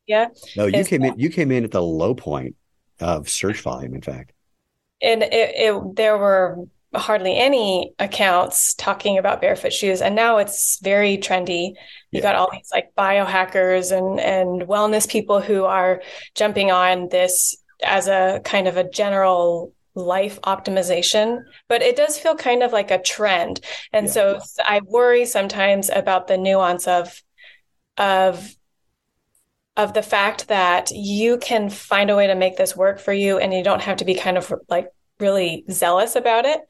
[0.07, 2.55] yeah no you came in you came in at the low point
[3.01, 4.31] of search volume, in fact.
[5.01, 10.79] And it, it, there were hardly any accounts talking about barefoot shoes, and now it's
[10.81, 11.69] very trendy.
[12.11, 12.21] You yeah.
[12.21, 16.01] got all these like biohackers and and wellness people who are
[16.35, 22.35] jumping on this as a kind of a general life optimization, but it does feel
[22.35, 23.59] kind of like a trend.
[23.91, 24.11] And yeah.
[24.11, 27.21] so I worry sometimes about the nuance of
[27.97, 28.55] of
[29.77, 33.37] of the fact that you can find a way to make this work for you
[33.37, 34.87] and you don't have to be kind of like
[35.21, 36.61] really zealous about it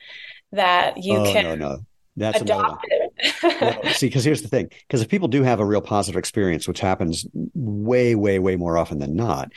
[0.52, 1.80] that you oh, can no no
[2.18, 3.84] that's adopt it.
[3.86, 6.68] no, see because here's the thing because if people do have a real positive experience
[6.68, 9.52] which happens way way way more often than not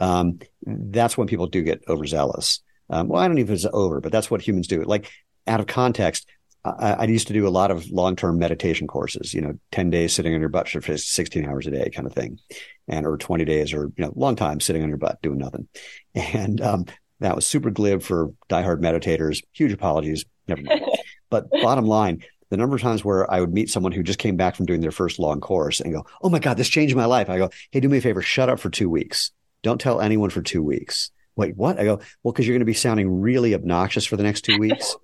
[0.00, 2.60] um, that's when people do get overzealous
[2.90, 5.10] um, well i don't know if it's over but that's what humans do like
[5.46, 6.26] out of context
[6.64, 10.14] I, I, used to do a lot of long-term meditation courses, you know, 10 days
[10.14, 12.38] sitting on your butt for 16 hours a day kind of thing.
[12.86, 15.68] And, or 20 days or, you know, long time sitting on your butt doing nothing.
[16.14, 16.86] And, um,
[17.20, 19.42] that was super glib for diehard meditators.
[19.52, 20.24] Huge apologies.
[20.48, 20.82] Never mind.
[21.30, 24.36] but bottom line, the number of times where I would meet someone who just came
[24.36, 27.04] back from doing their first long course and go, Oh my God, this changed my
[27.04, 27.30] life.
[27.30, 29.30] I go, Hey, do me a favor, shut up for two weeks.
[29.62, 31.10] Don't tell anyone for two weeks.
[31.36, 31.78] Wait, what?
[31.78, 34.58] I go, Well, because you're going to be sounding really obnoxious for the next two
[34.58, 34.96] weeks.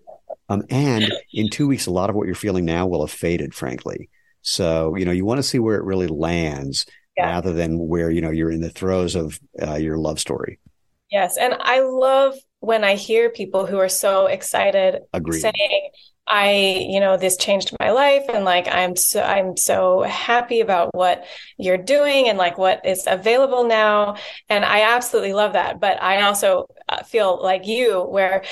[0.48, 3.54] Um, and in two weeks, a lot of what you're feeling now will have faded,
[3.54, 4.08] frankly.
[4.42, 7.30] So, you know, you want to see where it really lands yeah.
[7.30, 10.60] rather than where, you know, you're in the throes of uh, your love story.
[11.10, 11.36] Yes.
[11.36, 15.40] And I love when I hear people who are so excited Agreed.
[15.40, 15.90] saying,
[16.26, 20.92] I, you know, this changed my life and like I'm so I'm so happy about
[20.92, 21.24] what
[21.56, 24.16] you're doing and like what is available now
[24.48, 28.42] and I absolutely love that but I also uh, feel like you where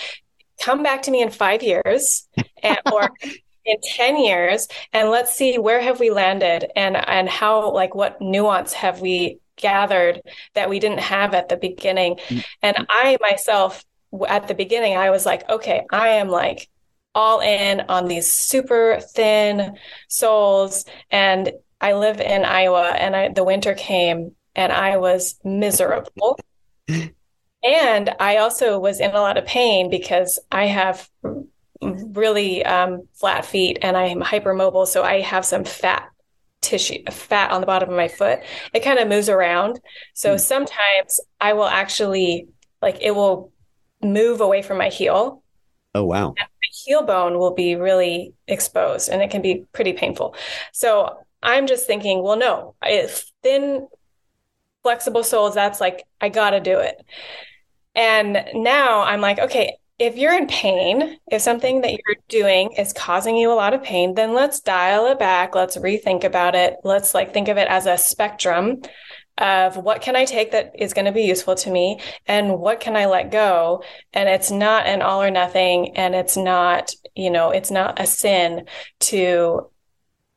[0.60, 2.28] come back to me in five years
[2.62, 3.10] and, or
[3.64, 8.20] in 10 years and let's see where have we landed and and how like what
[8.20, 10.20] nuance have we gathered
[10.54, 12.40] that we didn't have at the beginning mm-hmm.
[12.62, 13.84] and i myself
[14.28, 16.68] at the beginning i was like okay i am like
[17.14, 19.76] all in on these super thin
[20.08, 26.38] soles and i live in iowa and I, the winter came and i was miserable
[27.64, 31.08] And I also was in a lot of pain because I have
[31.80, 34.86] really um, flat feet and I'm hypermobile.
[34.86, 36.10] So I have some fat
[36.64, 38.40] tissue, fat on the bottom of my foot.
[38.72, 39.80] It kind of moves around.
[40.14, 40.40] So mm.
[40.40, 42.48] sometimes I will actually,
[42.82, 43.52] like, it will
[44.02, 45.42] move away from my heel.
[45.94, 46.28] Oh, wow.
[46.28, 50.34] And my heel bone will be really exposed and it can be pretty painful.
[50.72, 53.86] So I'm just thinking, well, no, if thin,
[54.82, 57.04] flexible soles, that's like, I got to do it.
[57.94, 62.92] And now I'm like, okay, if you're in pain, if something that you're doing is
[62.92, 65.54] causing you a lot of pain, then let's dial it back.
[65.54, 66.76] Let's rethink about it.
[66.82, 68.82] Let's like think of it as a spectrum
[69.38, 72.80] of what can I take that is going to be useful to me and what
[72.80, 73.82] can I let go.
[74.12, 75.96] And it's not an all or nothing.
[75.96, 78.66] And it's not, you know, it's not a sin
[79.00, 79.70] to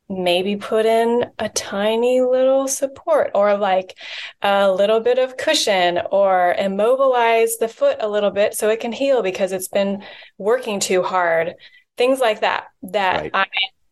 [0.09, 3.97] maybe put in a tiny little support or like
[4.41, 8.93] a little bit of cushion or immobilize the foot a little bit so it can
[8.93, 10.01] heal because it's been
[10.37, 11.55] working too hard
[11.97, 13.31] things like that that right.
[13.33, 13.45] i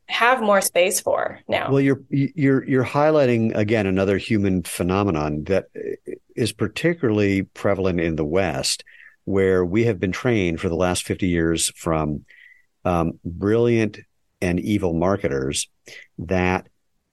[0.08, 5.66] have more space for now well you're you're you're highlighting again another human phenomenon that
[6.36, 8.84] is particularly prevalent in the west
[9.26, 12.24] where we have been trained for the last 50 years from
[12.86, 13.98] um, brilliant
[14.42, 15.70] and evil marketers
[16.18, 16.68] that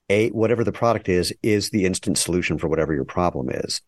[0.09, 3.81] a whatever the product is is the instant solution for whatever your problem is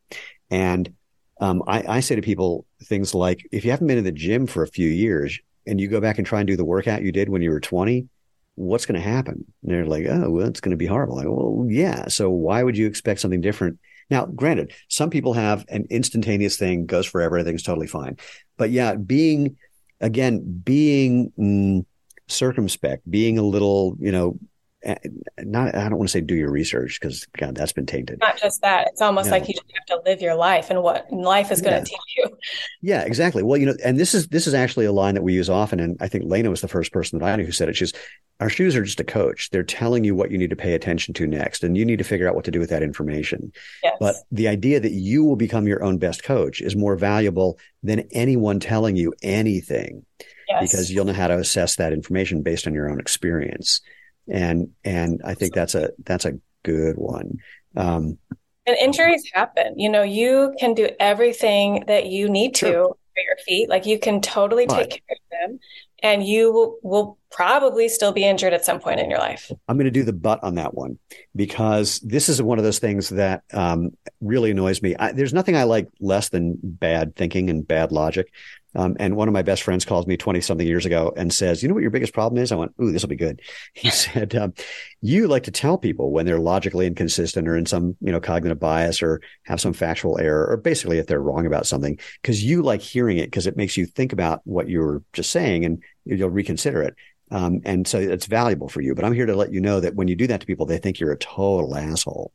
[0.51, 0.93] and
[1.41, 4.47] um, I, I, say to people things like if you haven't been in the gym
[4.47, 7.11] for a few years and you go back and try and do the workout you
[7.11, 8.09] did when you were 20
[8.57, 9.45] what's going to happen?
[9.63, 11.17] And they're like, oh, well, it's going to be horrible.
[11.17, 12.09] Like, well, yeah.
[12.09, 13.79] So why would you expect something different?
[14.11, 18.19] Now, granted, some people have an instantaneous thing, goes forever, everything's totally fine.
[18.57, 19.57] But yeah, being,
[20.01, 21.87] again, being mm,
[22.29, 24.39] circumspect, being a little, you know,
[24.83, 24.97] eh,
[25.39, 28.21] not I don't want to say do your research because God that's been tainted.
[28.21, 31.11] Not just that; it's almost like you just have to live your life and what
[31.13, 32.37] life is going to teach you.
[32.83, 33.43] Yeah, exactly.
[33.43, 35.81] Well, you know, and this is this is actually a line that we use often,
[35.81, 37.77] and I think Lena was the first person that I knew who said it.
[37.77, 37.93] She's
[38.41, 39.51] our shoes are just a coach.
[39.51, 42.05] They're telling you what you need to pay attention to next, and you need to
[42.05, 43.53] figure out what to do with that information.
[43.83, 43.97] Yes.
[44.01, 48.09] But the idea that you will become your own best coach is more valuable than
[48.13, 50.05] anyone telling you anything.
[50.49, 50.71] Yes.
[50.71, 53.81] Because you'll know how to assess that information based on your own experience
[54.29, 57.39] and and I think that's a that's a good one.
[57.77, 58.19] Um,
[58.67, 59.79] and injuries happen.
[59.79, 62.89] You know, you can do everything that you need to sure.
[62.89, 63.69] for your feet.
[63.69, 65.61] Like you can totally take care of them,
[66.03, 69.51] and you will, will probably still be injured at some point in your life.
[69.69, 70.99] I'm going to do the butt on that one
[71.37, 73.91] because this is one of those things that um,
[74.23, 74.97] really annoys me.
[74.97, 78.33] I, there's nothing I like less than bad thinking and bad logic.
[78.75, 81.63] Um, and one of my best friends calls me 20 something years ago and says,
[81.63, 82.53] You know what your biggest problem is?
[82.53, 83.41] I went, Ooh, this will be good.
[83.75, 84.55] He said, um,
[85.01, 88.61] You like to tell people when they're logically inconsistent or in some, you know, cognitive
[88.61, 92.63] bias or have some factual error, or basically if they're wrong about something, because you
[92.63, 95.83] like hearing it because it makes you think about what you were just saying and
[96.05, 96.95] you'll reconsider it.
[97.31, 98.95] Um, and so it's valuable for you.
[98.95, 100.79] But I'm here to let you know that when you do that to people, they
[100.79, 102.33] think you're a total asshole.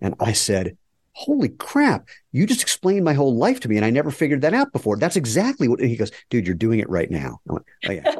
[0.00, 0.76] And I said,
[1.12, 4.54] holy crap, you just explained my whole life to me and I never figured that
[4.54, 4.96] out before.
[4.96, 7.40] That's exactly what he goes, dude, you're doing it right now.
[7.46, 8.14] Went, oh, yeah.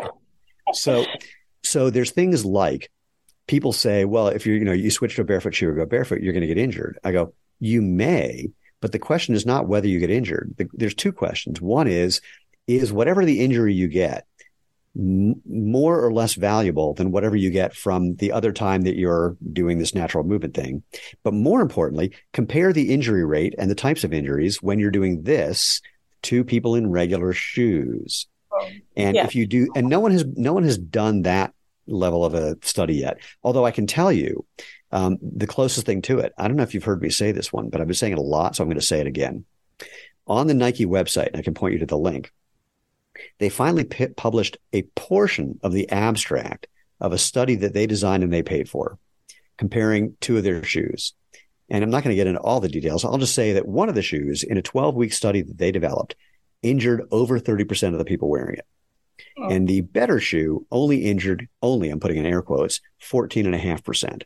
[0.72, 1.04] so,
[1.62, 2.90] so there's things like
[3.46, 5.86] people say, well, if you're, you know, you switch to a barefoot shoe or go
[5.86, 6.98] barefoot, you're going to get injured.
[7.02, 10.54] I go, you may, but the question is not whether you get injured.
[10.72, 11.60] There's two questions.
[11.60, 12.20] One is,
[12.66, 14.26] is whatever the injury you get,
[14.94, 19.78] more or less valuable than whatever you get from the other time that you're doing
[19.78, 20.82] this natural movement thing.
[21.22, 25.22] But more importantly, compare the injury rate and the types of injuries when you're doing
[25.22, 25.80] this
[26.22, 28.26] to people in regular shoes.
[28.52, 29.24] Oh, and yeah.
[29.24, 31.54] if you do, and no one has, no one has done that
[31.86, 33.18] level of a study yet.
[33.42, 34.44] Although I can tell you,
[34.90, 37.50] um, the closest thing to it, I don't know if you've heard me say this
[37.50, 38.56] one, but I've been saying it a lot.
[38.56, 39.46] So I'm going to say it again.
[40.26, 42.30] On the Nike website, I can point you to the link
[43.38, 46.66] they finally p- published a portion of the abstract
[47.00, 48.98] of a study that they designed and they paid for,
[49.58, 51.14] comparing two of their shoes.
[51.68, 53.04] And I'm not going to get into all the details.
[53.04, 55.72] I'll just say that one of the shoes in a 12 week study that they
[55.72, 56.14] developed
[56.62, 58.66] injured over 30% of the people wearing it.
[59.38, 59.48] Oh.
[59.48, 64.22] And the better shoe only injured, only, I'm putting in air quotes, 14.5%.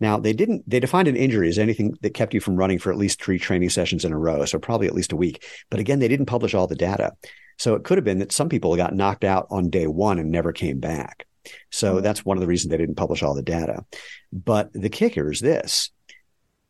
[0.00, 2.92] Now they didn't, they defined an injury as anything that kept you from running for
[2.92, 4.44] at least three training sessions in a row.
[4.44, 5.44] So probably at least a week.
[5.70, 7.12] But again, they didn't publish all the data.
[7.58, 10.30] So it could have been that some people got knocked out on day one and
[10.30, 11.26] never came back.
[11.70, 12.02] So mm-hmm.
[12.02, 13.84] that's one of the reasons they didn't publish all the data.
[14.32, 15.90] But the kicker is this.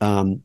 [0.01, 0.43] Um,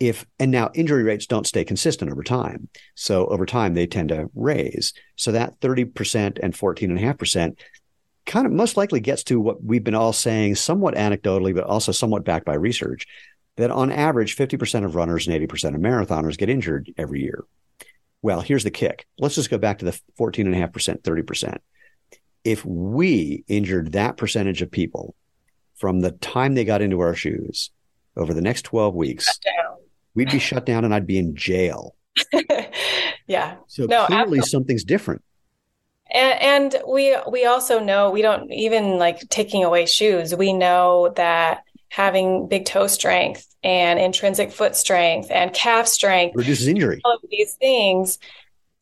[0.00, 2.68] if and now injury rates don't stay consistent over time.
[2.94, 4.92] So over time they tend to raise.
[5.16, 7.58] So that 30% and 14.5%
[8.26, 11.92] kind of most likely gets to what we've been all saying somewhat anecdotally, but also
[11.92, 13.06] somewhat backed by research
[13.56, 17.44] that on average 50% of runners and 80% of marathoners get injured every year.
[18.24, 19.06] Well, here's the kick.
[19.18, 21.58] Let's just go back to the 14.5%, 30%.
[22.42, 25.14] If we injured that percentage of people
[25.74, 27.70] from the time they got into our shoes
[28.16, 29.28] over the next 12 weeks,
[30.14, 31.96] we'd be shut down and I'd be in jail.
[33.26, 33.56] yeah.
[33.66, 34.40] So no, clearly absolutely.
[34.40, 35.22] something's different.
[36.10, 40.34] And, and we we also know we don't even like taking away shoes.
[40.34, 41.63] We know that
[41.94, 47.00] having big toe strength and intrinsic foot strength and calf strength reduces injury.
[47.04, 48.18] All of these things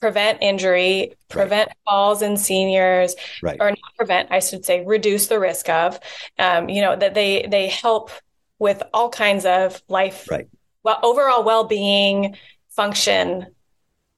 [0.00, 1.76] prevent injury, prevent right.
[1.84, 3.58] falls in seniors, right.
[3.60, 6.00] or not prevent, I should say, reduce the risk of.
[6.38, 8.10] Um, you know that they they help
[8.58, 10.48] with all kinds of life, right.
[10.82, 12.36] well, overall well being,
[12.70, 13.46] function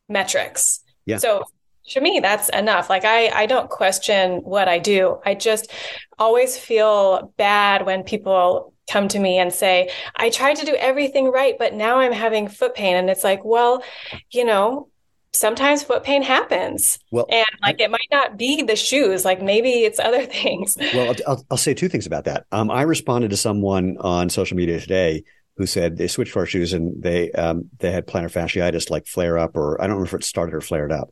[0.08, 0.80] metrics.
[1.04, 1.18] Yeah.
[1.18, 1.42] So
[1.88, 5.70] to me that's enough like i i don't question what i do i just
[6.18, 11.30] always feel bad when people come to me and say, I tried to do everything
[11.30, 12.96] right, but now I'm having foot pain.
[12.96, 13.82] And it's like, well,
[14.30, 14.88] you know,
[15.32, 16.98] sometimes foot pain happens.
[17.10, 20.76] Well, and like it might not be the shoes, like maybe it's other things.
[20.94, 22.46] Well, I'll, I'll, say two things about that.
[22.52, 25.24] Um, I responded to someone on social media today
[25.56, 29.38] who said they switched our shoes and they um, they had plantar fasciitis like flare
[29.38, 31.10] up, or I don't know if it started or flared up.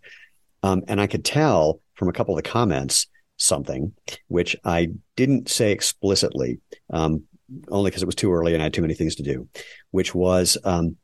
[0.62, 3.06] Um, and I could tell from a couple of the comments
[3.36, 3.92] something
[4.28, 6.60] which I didn't say explicitly,
[6.90, 7.24] um,
[7.68, 9.48] only because it was too early and I had too many things to do,
[9.90, 10.96] which was um,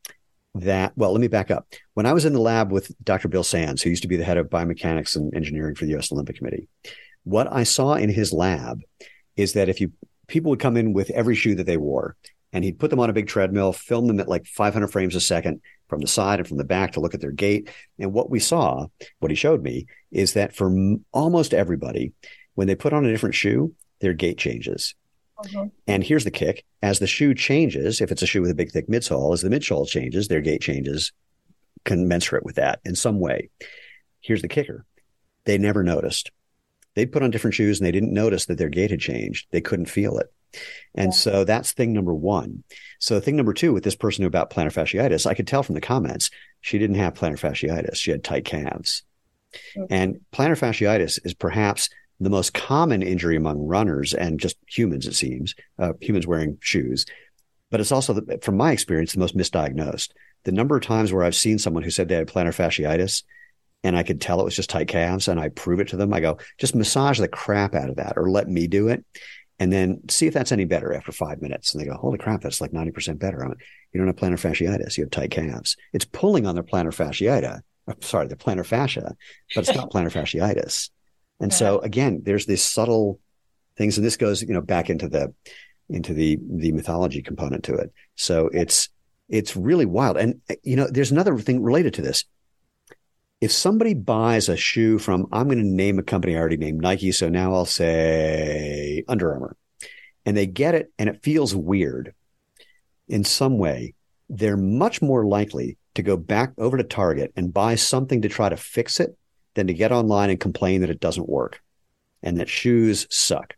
[0.55, 1.67] that, well, let me back up.
[1.95, 3.29] When I was in the lab with Dr.
[3.29, 6.13] Bill Sands, who used to be the head of biomechanics and engineering for the US
[6.13, 6.69] Olympic Committee,
[7.25, 8.81] what I saw in his lab
[9.37, 9.93] is that if you
[10.27, 12.17] people would come in with every shoe that they wore,
[12.53, 15.21] and he'd put them on a big treadmill, film them at like 500 frames a
[15.21, 17.71] second from the side and from the back to look at their gait.
[17.99, 18.87] And what we saw,
[19.19, 22.13] what he showed me, is that for m- almost everybody,
[22.55, 24.95] when they put on a different shoe, their gait changes.
[25.45, 25.69] Mm-hmm.
[25.87, 28.71] And here's the kick: as the shoe changes, if it's a shoe with a big
[28.71, 31.13] thick midsole, as the midsole changes, their gait changes
[31.85, 33.51] commensurate with that in some way.
[34.21, 34.85] Here's the kicker:
[35.45, 36.31] they never noticed.
[36.95, 39.47] They'd put on different shoes and they didn't notice that their gait had changed.
[39.53, 40.33] They couldn't feel it.
[40.97, 41.17] And yeah.
[41.17, 42.65] so that's thing number one.
[42.99, 45.81] So thing number two with this person about plantar fasciitis, I could tell from the
[45.81, 46.31] comments
[46.61, 47.97] she didn't have plantar fasciitis.
[47.97, 49.05] She had tight calves.
[49.77, 49.95] Okay.
[49.95, 51.89] And plantar fasciitis is perhaps
[52.21, 57.07] the most common injury among runners and just humans, it seems, uh, humans wearing shoes.
[57.71, 60.11] But it's also, the, from my experience, the most misdiagnosed.
[60.45, 63.23] The number of times where I've seen someone who said they had plantar fasciitis
[63.85, 66.13] and I could tell it was just tight calves and I prove it to them,
[66.13, 69.05] I go, just massage the crap out of that or let me do it
[69.59, 71.75] and then see if that's any better after five minutes.
[71.75, 73.45] And they go, holy crap, that's like 90% better.
[73.45, 73.55] I'm,
[73.93, 74.97] you don't have plantar fasciitis.
[74.97, 75.77] You have tight calves.
[75.93, 77.61] It's pulling on their plantar fasciitis.
[77.89, 79.17] Uh, sorry, the plantar fascia,
[79.55, 80.91] but it's not plantar fasciitis.
[81.41, 83.21] And so again, there's these subtle
[83.77, 85.33] things, and this goes, you know, back into the
[85.89, 87.93] into the the mythology component to it.
[88.17, 88.89] So it's
[89.29, 90.17] it's really wild.
[90.17, 92.25] And eh, you know, there's another thing related to this.
[93.41, 96.81] If somebody buys a shoe from, I'm going to name a company I already named
[96.81, 99.57] Nike, so now I'll say Under Armour,
[100.27, 102.15] and they get it and it feels weird
[103.09, 103.95] in some way,
[104.29, 108.49] they're much more likely to go back over to Target and buy something to try
[108.49, 109.17] to fix it
[109.55, 111.61] than to get online and complain that it doesn't work
[112.23, 113.55] and that shoes suck.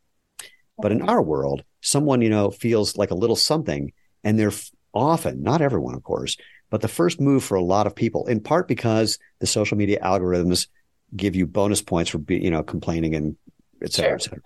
[0.79, 3.93] But in our world, someone, you know, feels like a little something
[4.25, 4.53] and they're
[4.95, 6.37] often, not everyone, of course,
[6.71, 10.01] but the first move for a lot of people, in part because the social media
[10.01, 10.69] algorithms
[11.17, 13.37] give you bonus points for, be, you know, complaining and
[13.83, 14.15] et cetera, sure.
[14.15, 14.43] et cetera.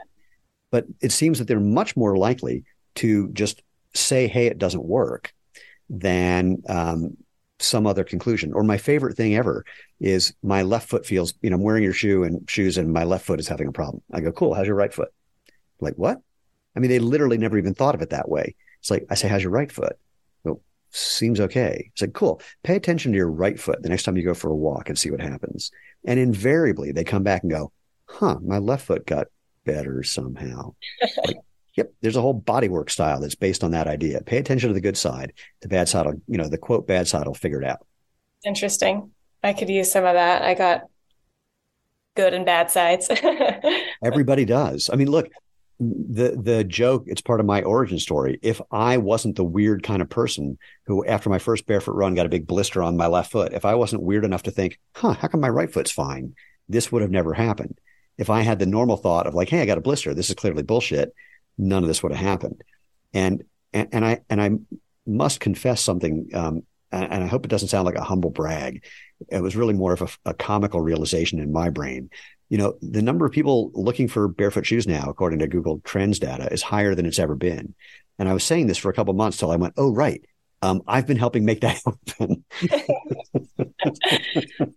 [0.71, 2.65] But it seems that they're much more likely
[2.97, 3.63] to just
[3.95, 5.33] say, hey, it doesn't work
[5.91, 7.17] than um,
[7.65, 8.53] some other conclusion.
[8.53, 9.65] Or my favorite thing ever
[10.01, 13.05] is my left foot feels, you know, I'm wearing your shoe and shoes and my
[13.05, 14.03] left foot is having a problem.
[14.13, 14.55] I go, cool.
[14.55, 15.13] How's your right foot?
[15.81, 16.21] Like, what?
[16.77, 18.55] I mean, they literally never even thought of it that way.
[18.81, 19.97] It's like, I say, how's your right foot?
[20.43, 20.61] Well,
[20.91, 21.91] seems okay.
[21.93, 22.41] It's like, cool.
[22.63, 24.99] Pay attention to your right foot the next time you go for a walk and
[24.99, 25.71] see what happens.
[26.05, 27.73] And invariably they come back and go,
[28.07, 29.29] huh, my left foot got
[29.65, 30.75] better somehow.
[31.27, 31.37] like,
[31.77, 34.21] Yep, there's a whole bodywork style that's based on that idea.
[34.25, 35.33] Pay attention to the good side.
[35.61, 37.85] The bad side will, you know, the quote bad side will figure it out.
[38.45, 39.11] Interesting.
[39.43, 40.43] I could use some of that.
[40.43, 40.83] I got
[42.17, 43.11] good and bad sides.
[44.05, 44.89] Everybody does.
[44.93, 45.29] I mean, look,
[45.81, 48.39] the the joke, it's part of my origin story.
[48.43, 52.27] If I wasn't the weird kind of person who after my first barefoot run got
[52.27, 55.15] a big blister on my left foot, if I wasn't weird enough to think, huh,
[55.15, 56.35] how come my right foot's fine?
[56.69, 57.81] This would have never happened.
[58.17, 60.37] If I had the normal thought of like, hey, I got a blister, this is
[60.37, 61.13] clearly bullshit
[61.59, 62.63] none of this would have happened.
[63.13, 64.51] And and, and I and I
[65.07, 68.85] must confess something, um, and, and, I hope it doesn't sound like a humble brag.
[69.29, 72.11] It was really more of a, a comical realization in my brain.
[72.49, 76.19] You know, the number of people looking for barefoot shoes now, according to Google Trends
[76.19, 77.75] data, is higher than it's ever been.
[78.19, 80.23] And I was saying this for a couple months till I went, "Oh, right,
[80.65, 81.79] um, I've been helping make that
[82.19, 82.45] happen.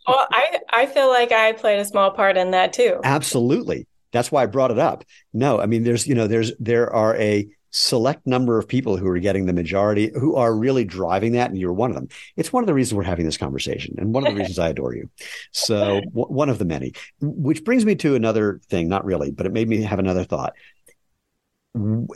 [0.05, 2.99] well, I, I feel like I played a small part in that too.
[3.03, 3.87] Absolutely.
[4.11, 5.03] That's why I brought it up.
[5.33, 9.07] No, I mean, there's, you know, there's, there are a select number of people who
[9.07, 11.49] are getting the majority who are really driving that.
[11.49, 12.07] And you're one of them.
[12.35, 14.69] It's one of the reasons we're having this conversation and one of the reasons I
[14.69, 15.09] adore you.
[15.51, 19.45] So w- one of the many, which brings me to another thing, not really, but
[19.45, 20.53] it made me have another thought.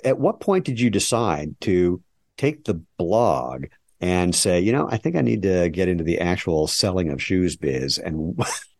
[0.04, 2.02] At what point did you decide to
[2.38, 3.66] take the blog
[4.00, 7.22] and say, you know, I think I need to get into the actual selling of
[7.22, 8.36] shoes biz and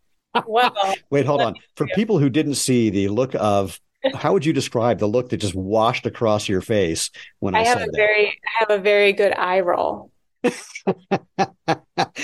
[0.48, 0.74] Well,
[1.10, 1.56] wait, hold on.
[1.76, 3.80] For people who didn't see the look of,
[4.14, 7.64] how would you describe the look that just washed across your face when I, I
[7.64, 7.94] have a that?
[7.96, 10.12] very, I have a very good eye roll.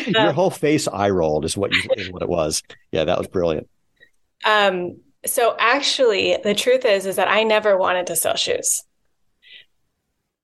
[0.07, 2.63] your whole face eye rolled is what you, is what it was.
[2.91, 3.69] Yeah, that was brilliant.
[4.45, 5.01] Um.
[5.25, 8.83] So actually, the truth is, is that I never wanted to sell shoes.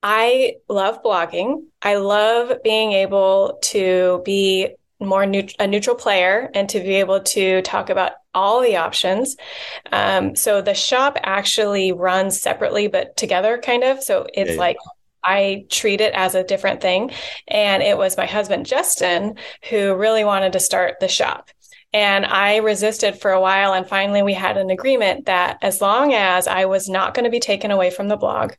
[0.02, 1.68] I love blogging.
[1.82, 4.76] I love being able to be
[5.08, 9.36] more neut- a neutral player and to be able to talk about all the options.
[9.92, 14.02] Um, so the shop actually runs separately but together, kind of.
[14.02, 14.60] So it's yeah, yeah.
[14.60, 14.78] like
[15.24, 17.12] I treat it as a different thing.
[17.48, 19.36] And it was my husband, Justin,
[19.70, 21.50] who really wanted to start the shop.
[21.94, 23.74] And I resisted for a while.
[23.74, 27.30] And finally, we had an agreement that as long as I was not going to
[27.32, 28.54] be taken away from the blog,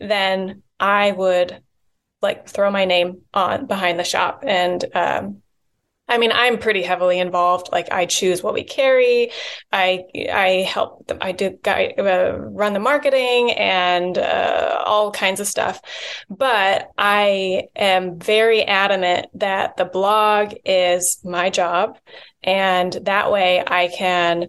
[0.00, 1.62] then I would
[2.20, 5.42] like throw my name on behind the shop and um,
[6.08, 7.68] I mean, I'm pretty heavily involved.
[7.70, 9.30] Like, I choose what we carry.
[9.72, 11.10] I I help.
[11.20, 15.80] I do uh, run the marketing and uh, all kinds of stuff.
[16.30, 21.98] But I am very adamant that the blog is my job,
[22.42, 24.48] and that way I can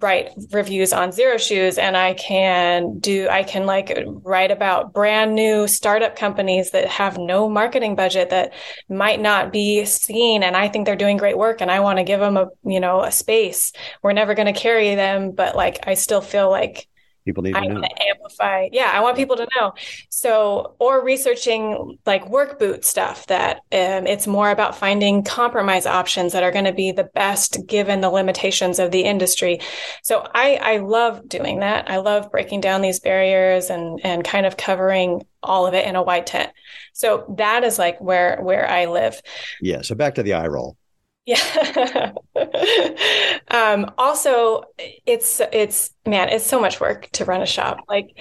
[0.00, 5.34] write reviews on Xero Shoes and I can do, I can like write about brand
[5.34, 8.52] new startup companies that have no marketing budget that
[8.88, 10.42] might not be seen.
[10.42, 12.80] And I think they're doing great work and I want to give them a, you
[12.80, 13.72] know, a space.
[14.02, 16.88] We're never going to carry them, but like I still feel like
[17.26, 17.82] people need to I know.
[18.10, 18.68] amplify.
[18.72, 19.74] Yeah, I want people to know.
[20.08, 26.32] So, or researching like work boot stuff that um, it's more about finding compromise options
[26.32, 29.58] that are going to be the best given the limitations of the industry.
[30.02, 31.90] So, I I love doing that.
[31.90, 35.96] I love breaking down these barriers and and kind of covering all of it in
[35.96, 36.50] a wide tent.
[36.92, 39.20] So that is like where where I live.
[39.60, 39.82] Yeah.
[39.82, 40.78] So back to the eye roll.
[41.26, 42.12] Yeah.
[43.50, 44.62] um, also,
[45.06, 47.80] it's it's man, it's so much work to run a shop.
[47.88, 48.16] Like,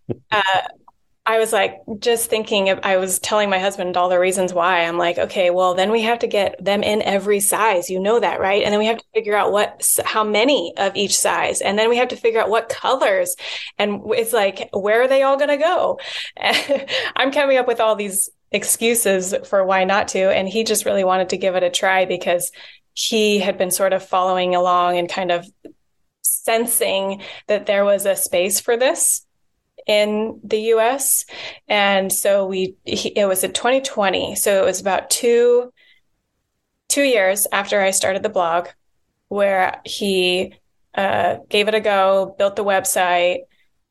[0.32, 0.62] uh,
[1.24, 2.70] I was like just thinking.
[2.70, 4.80] Of, I was telling my husband all the reasons why.
[4.80, 7.90] I'm like, okay, well, then we have to get them in every size.
[7.90, 8.64] You know that, right?
[8.64, 11.88] And then we have to figure out what, how many of each size, and then
[11.88, 13.36] we have to figure out what colors.
[13.78, 16.00] And it's like, where are they all going to go?
[17.16, 20.30] I'm coming up with all these excuses for why not to.
[20.30, 22.50] And he just really wanted to give it a try because
[22.94, 25.46] he had been sort of following along and kind of
[26.22, 29.24] sensing that there was a space for this
[29.86, 31.24] in the US.
[31.68, 34.34] And so we, he, it was in 2020.
[34.34, 35.72] So it was about two,
[36.88, 38.68] two years after I started the blog
[39.28, 40.54] where he
[40.94, 43.40] uh, gave it a go, built the website,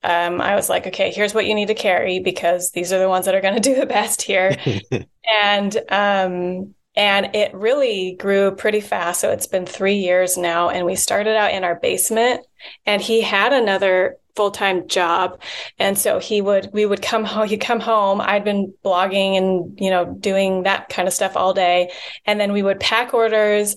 [0.04, 3.10] um, I was like, okay, here's what you need to carry because these are the
[3.10, 4.56] ones that are going to do the best here.
[5.41, 9.22] and um, and it really grew pretty fast.
[9.22, 12.45] So it's been three years now, and we started out in our basement,
[12.86, 15.41] and he had another full-time job
[15.80, 19.80] and so he would we would come home he'd come home i'd been blogging and
[19.82, 21.91] you know doing that kind of stuff all day
[22.26, 23.76] and then we would pack orders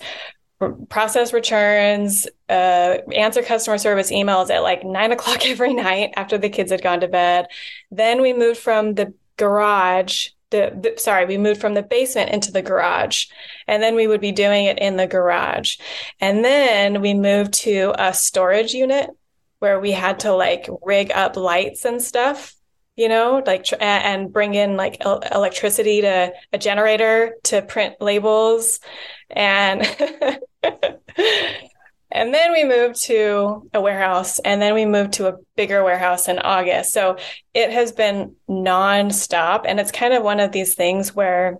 [0.89, 6.51] process returns, uh, answer customer service emails at like nine o'clock every night after the
[6.51, 7.47] kids had gone to bed.
[7.91, 10.29] Then we moved from the garage.
[10.51, 13.27] The, the, sorry, we moved from the basement into the garage,
[13.69, 15.77] and then we would be doing it in the garage,
[16.21, 19.11] and then we moved to a storage unit
[19.61, 22.57] where we had to like rig up lights and stuff
[22.97, 28.79] you know, like and bring in like electricity to a generator to print labels
[29.31, 29.83] and
[32.12, 36.28] and then we moved to a warehouse and then we moved to a bigger warehouse
[36.28, 36.93] in August.
[36.93, 37.16] So
[37.55, 41.59] it has been nonstop and it's kind of one of these things where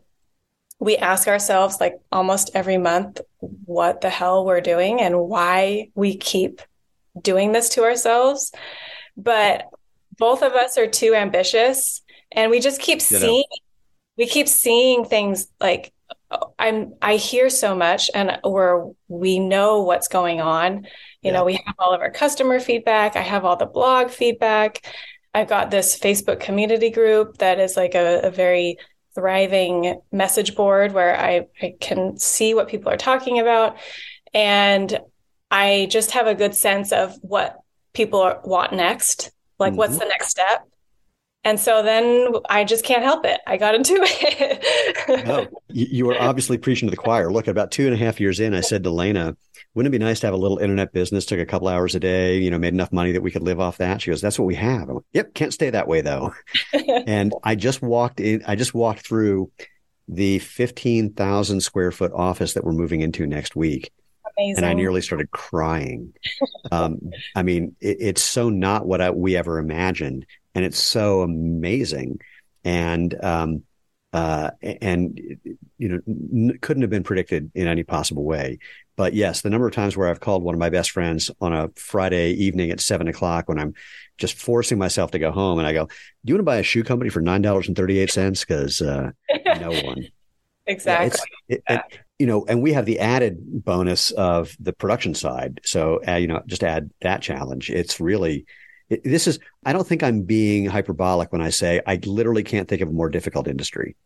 [0.81, 6.17] we ask ourselves like almost every month what the hell we're doing and why we
[6.17, 6.63] keep
[7.21, 8.51] doing this to ourselves.
[9.17, 9.69] But
[10.19, 12.03] both of us are too ambitious
[12.33, 13.59] and we just keep you seeing know.
[14.19, 15.93] we keep seeing things like
[16.59, 20.85] I'm I hear so much and where we know what's going on.
[21.23, 21.33] You yeah.
[21.33, 24.85] know, we have all of our customer feedback, I have all the blog feedback.
[25.35, 28.79] I've got this Facebook community group that is like a, a very
[29.15, 33.77] thriving message board where I, I can see what people are talking about.
[34.33, 34.99] And
[35.51, 37.59] I just have a good sense of what
[37.93, 39.31] people want next.
[39.59, 39.79] Like, mm-hmm.
[39.79, 40.67] what's the next step?
[41.43, 43.41] And so then I just can't help it.
[43.47, 45.51] I got into it.
[45.69, 47.33] you were obviously preaching to the choir.
[47.33, 49.37] Look, about two and a half years in, I said to Lena,
[49.75, 51.25] wouldn't it be nice to have a little internet business?
[51.25, 53.59] Took a couple hours a day, you know, made enough money that we could live
[53.59, 54.03] off that.
[54.03, 54.89] She goes, that's what we have.
[54.89, 55.33] Went, yep.
[55.33, 56.35] Can't stay that way though.
[57.07, 59.51] and I just walked in, I just walked through
[60.09, 63.93] the 15,000 square foot office that we're moving into next week.
[64.37, 64.57] Amazing.
[64.59, 66.13] And I nearly started crying.
[66.73, 71.23] um, I mean, it, it's so not what I, we ever imagined and it's so
[71.23, 72.21] amazing.
[72.65, 73.63] And um,
[74.13, 75.21] uh, and
[75.79, 78.59] you know n- couldn't have been predicted in any possible way.
[78.97, 81.55] But yes the number of times where i've called one of my best friends on
[81.55, 83.73] a friday evening at seven o'clock when i'm
[84.19, 85.93] just forcing myself to go home and i go do
[86.25, 88.45] you want to buy a shoe company for nine dollars and 38 cents?
[88.45, 89.11] Because uh,
[89.59, 90.07] no one.
[90.67, 91.19] Exactly.
[91.49, 95.61] Yeah, it, it, you know and we have the added bonus of the production side.
[95.65, 97.71] So uh, you know just add that challenge.
[97.71, 98.45] It's really
[99.05, 102.83] this is i don't think i'm being hyperbolic when i say i literally can't think
[102.83, 103.97] of a more difficult industry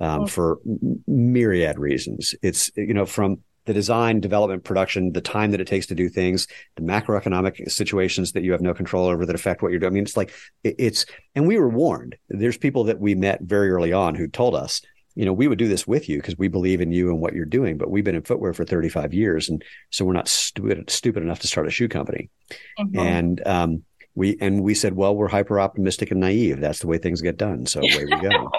[0.00, 0.26] um, oh.
[0.26, 0.58] for
[1.06, 5.86] myriad reasons it's you know from the design development production the time that it takes
[5.86, 6.46] to do things
[6.76, 9.94] the macroeconomic situations that you have no control over that affect what you're doing i
[9.94, 13.92] mean it's like it's and we were warned there's people that we met very early
[13.92, 14.80] on who told us
[15.14, 17.34] you know, we would do this with you because we believe in you and what
[17.34, 19.48] you're doing, but we've been in footwear for 35 years.
[19.48, 22.30] And so we're not stupid, stupid enough to start a shoe company.
[22.78, 22.98] Mm-hmm.
[22.98, 23.82] And, um,
[24.14, 26.60] we, and we said, well, we're hyper optimistic and naive.
[26.60, 27.66] That's the way things get done.
[27.66, 28.50] So away we go.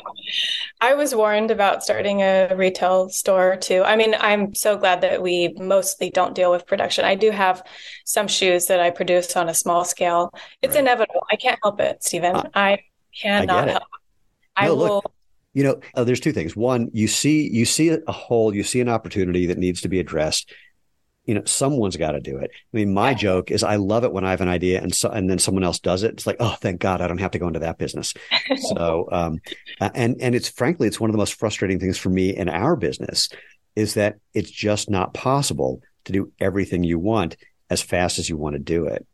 [0.82, 3.84] I was warned about starting a retail store too.
[3.84, 7.06] I mean, I'm so glad that we mostly don't deal with production.
[7.06, 7.64] I do have
[8.06, 10.32] some shoes that I produce on a small scale.
[10.62, 10.82] It's right.
[10.82, 11.26] inevitable.
[11.32, 12.36] I can't help it, Steven.
[12.36, 12.80] Uh, I
[13.20, 13.84] cannot I help.
[13.84, 13.90] It.
[14.58, 14.86] I no, will.
[14.96, 15.12] Look,
[15.54, 16.56] you know, uh, there's two things.
[16.56, 20.00] One, you see, you see a hole, you see an opportunity that needs to be
[20.02, 20.54] addressed.
[21.26, 22.52] You know, someone's got to do it.
[22.54, 25.10] I mean, my joke is I love it when I have an idea and so,
[25.10, 26.12] and then someone else does it.
[26.12, 28.14] It's like, oh, thank God, I don't have to go into that business.
[28.58, 29.40] so, um,
[29.80, 32.76] and and it's frankly, it's one of the most frustrating things for me in our
[32.76, 33.30] business
[33.76, 37.36] is that it's just not possible to do everything you want
[37.70, 39.06] as fast as you want to do it.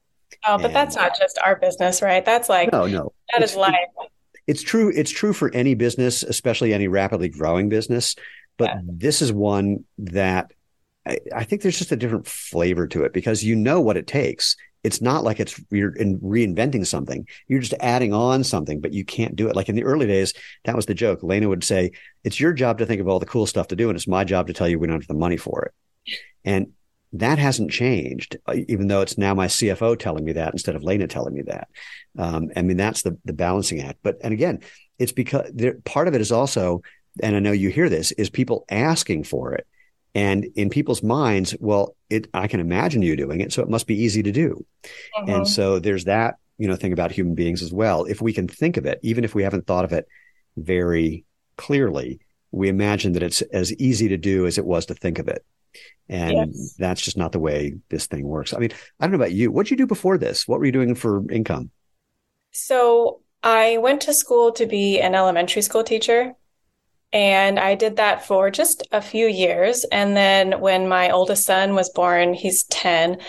[0.45, 2.23] Oh, but and, that's not just our business, right?
[2.23, 3.75] That's like no, no, that is life
[4.47, 4.91] it's true.
[4.93, 8.15] It's true for any business, especially any rapidly growing business.
[8.57, 8.81] But yeah.
[8.83, 10.51] this is one that
[11.05, 14.07] I, I, think there's just a different flavor to it because you know what it
[14.07, 14.55] takes.
[14.83, 17.27] It's not like it's you're in reinventing something.
[17.47, 19.55] You're just adding on something, but you can't do it.
[19.55, 20.33] Like in the early days,
[20.65, 21.21] that was the joke.
[21.21, 21.91] Lena would say,
[22.23, 24.23] "It's your job to think of all the cool stuff to do, and it's my
[24.23, 25.73] job to tell you we don't have the money for it."
[26.45, 26.73] And
[27.13, 30.83] that hasn't changed, uh, even though it's now my CFO telling me that instead of
[30.83, 31.67] Lena telling me that.
[32.17, 33.99] Um, I mean, that's the the balancing act.
[34.01, 34.59] But and again,
[34.97, 36.81] it's because there, part of it is also,
[37.21, 39.67] and I know you hear this, is people asking for it,
[40.13, 43.87] and in people's minds, well, it I can imagine you doing it, so it must
[43.87, 45.29] be easy to do, mm-hmm.
[45.29, 48.05] and so there's that you know thing about human beings as well.
[48.05, 50.07] If we can think of it, even if we haven't thought of it
[50.57, 51.25] very
[51.57, 52.19] clearly,
[52.51, 55.45] we imagine that it's as easy to do as it was to think of it.
[56.09, 56.75] And yes.
[56.77, 58.53] that's just not the way this thing works.
[58.53, 59.51] I mean, I don't know about you.
[59.51, 60.47] What did you do before this?
[60.47, 61.71] What were you doing for income?
[62.51, 66.33] So I went to school to be an elementary school teacher.
[67.13, 69.83] And I did that for just a few years.
[69.91, 73.19] And then when my oldest son was born, he's 10,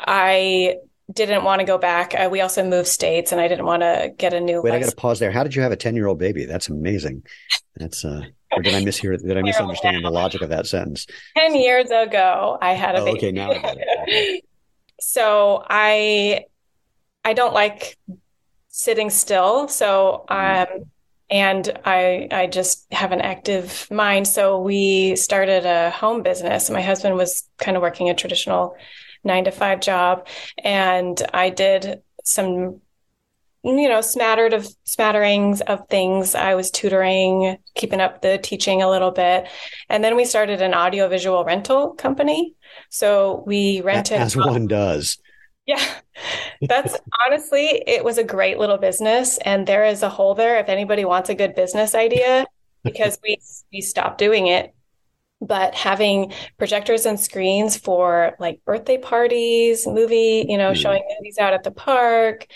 [0.00, 0.76] I
[1.12, 2.14] didn't want to go back.
[2.14, 4.86] I, we also moved states and I didn't want to get a new Wait, license.
[4.86, 5.30] I got to pause there.
[5.30, 6.46] How did you have a 10 year old baby?
[6.46, 7.24] That's amazing.
[7.76, 8.22] That's uh
[8.52, 9.20] or did I mishear?
[9.20, 11.06] Did I misunderstand the logic of that sentence?
[11.36, 13.18] Ten years ago, I had a oh, baby.
[13.18, 14.44] Okay, now I get it.
[15.00, 16.44] so I,
[17.24, 17.98] I don't like
[18.68, 19.68] sitting still.
[19.68, 20.74] So mm-hmm.
[20.74, 20.90] um,
[21.30, 24.28] and I I just have an active mind.
[24.28, 26.70] So we started a home business.
[26.70, 28.76] My husband was kind of working a traditional
[29.24, 30.26] nine to five job,
[30.62, 32.80] and I did some
[33.66, 36.36] you know, smattered of smatterings of things.
[36.36, 39.48] I was tutoring, keeping up the teaching a little bit.
[39.88, 42.54] And then we started an audiovisual rental company.
[42.90, 45.18] So we rented as one does.
[45.66, 45.84] Yeah.
[46.62, 46.96] That's
[47.26, 49.38] honestly, it was a great little business.
[49.38, 52.46] And there is a hole there if anybody wants a good business idea,
[52.82, 53.38] because we
[53.72, 54.74] we stopped doing it.
[55.40, 60.76] But having projectors and screens for like birthday parties, movie, you know, mm.
[60.76, 62.46] showing movies out at the park,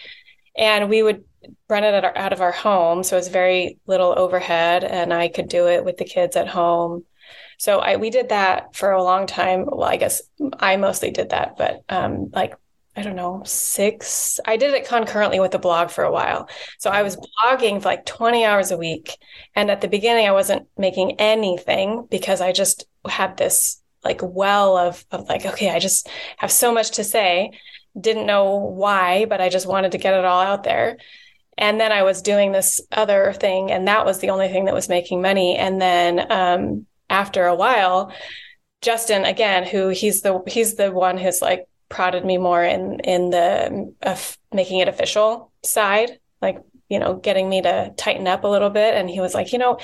[0.56, 1.24] and we would
[1.68, 5.48] run it our, out of our home so it's very little overhead and i could
[5.48, 7.04] do it with the kids at home
[7.58, 10.22] so I, we did that for a long time well i guess
[10.58, 12.54] i mostly did that but um, like
[13.00, 16.48] i don't know six i did it concurrently with the blog for a while
[16.78, 19.16] so i was blogging for like 20 hours a week
[19.54, 24.76] and at the beginning i wasn't making anything because i just had this like well
[24.76, 27.50] of, of like okay i just have so much to say
[27.98, 30.98] didn't know why, but I just wanted to get it all out there.
[31.58, 34.74] And then I was doing this other thing, and that was the only thing that
[34.74, 35.56] was making money.
[35.56, 38.12] And then um, after a while,
[38.80, 43.28] Justin again, who he's the he's the one who's like prodded me more in in
[43.28, 44.16] the uh,
[44.52, 48.94] making it official side, like you know, getting me to tighten up a little bit.
[48.94, 49.78] And he was like, you know,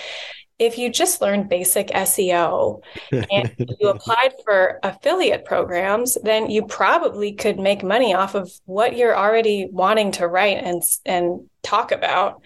[0.58, 2.80] if you just learned basic SEO
[3.12, 8.96] and you applied for affiliate programs, then you probably could make money off of what
[8.96, 12.40] you're already wanting to write and and talk about.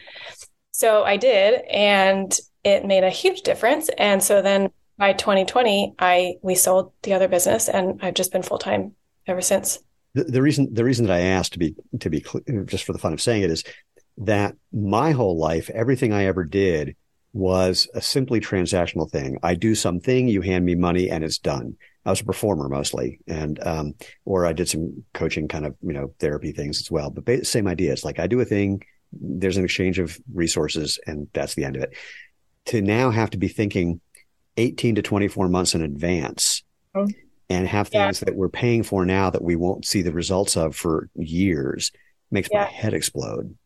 [0.72, 3.90] So I did, and it made a huge difference.
[3.96, 8.42] And so then by 2020, I we sold the other business, and I've just been
[8.42, 8.94] full time
[9.26, 9.78] ever since.
[10.14, 12.92] The, the, reason the reason that I asked to be to be clear, just for
[12.92, 13.64] the fun of saying it is
[14.18, 16.96] that my whole life, everything I ever did
[17.32, 19.38] was a simply transactional thing.
[19.42, 21.76] I do something, you hand me money, and it's done.
[22.04, 23.94] I was a performer mostly, and um,
[24.24, 27.10] or I did some coaching kind of you know therapy things as well.
[27.10, 27.92] But same idea.
[27.92, 31.76] It's like I do a thing, there's an exchange of resources, and that's the end
[31.76, 31.94] of it.
[32.66, 34.00] To now have to be thinking
[34.56, 36.62] 18 to 24 months in advance.
[36.94, 37.10] Mm-hmm.
[37.50, 38.26] And have things yeah.
[38.26, 41.90] that we're paying for now that we won't see the results of for years
[42.30, 42.62] makes yeah.
[42.62, 43.56] my head explode.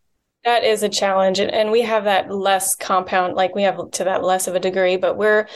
[0.44, 4.04] that is a challenge and, and we have that less compound like we have to
[4.04, 5.46] that less of a degree but we're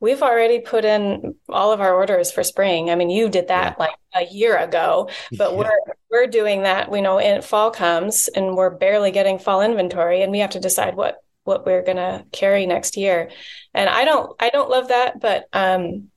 [0.00, 3.76] we've already put in all of our orders for spring i mean you did that
[3.78, 3.86] yeah.
[3.86, 5.58] like a year ago but yeah.
[5.58, 5.80] we're
[6.10, 10.32] we're doing that we know in fall comes and we're barely getting fall inventory and
[10.32, 13.30] we have to decide what what we're going to carry next year
[13.74, 16.08] and i don't i don't love that but um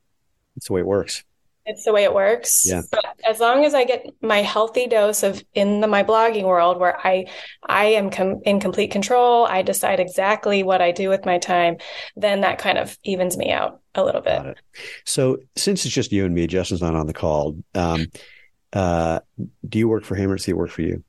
[0.56, 1.24] it's the way it works
[1.66, 2.64] it's the way it works.
[2.66, 2.82] Yeah.
[2.92, 6.80] But as long as I get my healthy dose of in the my blogging world
[6.80, 7.26] where I
[7.68, 11.78] I am com- in complete control, I decide exactly what I do with my time,
[12.16, 14.58] then that kind of evens me out a little bit.
[15.06, 17.58] So since it's just you and me, Justin's not on the call.
[17.76, 18.08] Um,
[18.74, 19.20] uh,
[19.68, 21.04] do you work for him or does he work for you?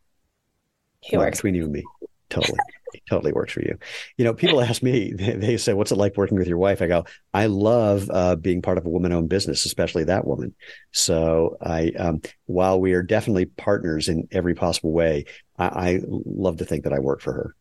[1.01, 1.85] He well, works between you and me.
[2.29, 2.59] Totally
[3.09, 3.78] totally works for you.
[4.16, 6.82] You know, people ask me, they, they, say, what's it like working with your wife?
[6.82, 10.55] I go, I love uh, being part of a woman owned business, especially that woman.
[10.93, 15.26] So I, um, while we are definitely partners in every possible way,
[15.59, 17.57] I, I love to think that I work for her.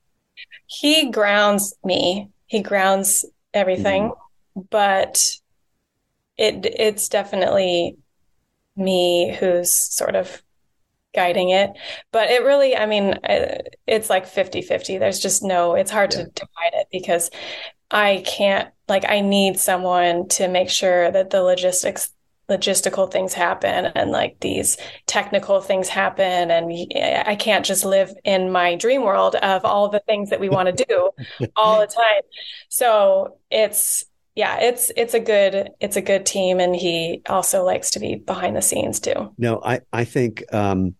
[0.67, 2.29] He grounds me.
[2.47, 4.61] He grounds everything, mm-hmm.
[4.69, 5.23] but
[6.37, 7.97] it it's definitely
[8.75, 10.41] me who's sort of
[11.13, 11.71] guiding it.
[12.11, 13.19] But it really i mean
[13.87, 16.23] it's like 50 50 there's just no it's hard yeah.
[16.23, 17.29] to divide it because
[17.91, 22.11] i can't like i need someone to make sure that the logistics
[22.49, 26.51] logistical things happen and like these technical things happen.
[26.51, 26.71] And
[27.25, 30.75] i can't just live in my dream world of all the things that we want
[30.75, 31.11] to do
[31.55, 32.21] all the time.
[32.69, 34.03] So it's
[34.39, 38.15] yeah, it's it's a good it's a good team, and he also likes to be
[38.15, 39.33] behind the scenes too.
[39.37, 40.95] No, I I think um,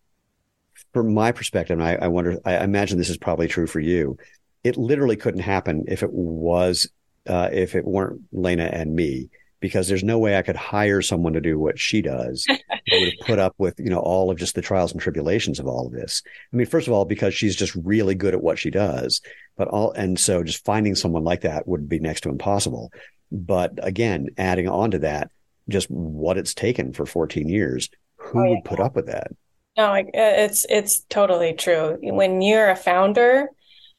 [0.93, 4.17] from my perspective, and I, I wonder, I imagine this is probably true for you.
[4.65, 6.89] It literally couldn't happen if it was,
[7.29, 9.29] uh, if it weren't Lena and me,
[9.59, 12.45] because there's no way I could hire someone to do what she does.
[12.91, 15.67] would have put up with, you know, all of just the trials and tribulations of
[15.67, 16.23] all of this.
[16.51, 19.21] I mean, first of all, because she's just really good at what she does,
[19.57, 22.91] but all, and so just finding someone like that would be next to impossible.
[23.31, 25.29] But again, adding on to that,
[25.67, 28.49] just what it's taken for 14 years, who oh, yeah.
[28.49, 29.31] would put up with that?
[29.77, 31.97] No, it's it's totally true.
[32.01, 33.47] When you're a founder,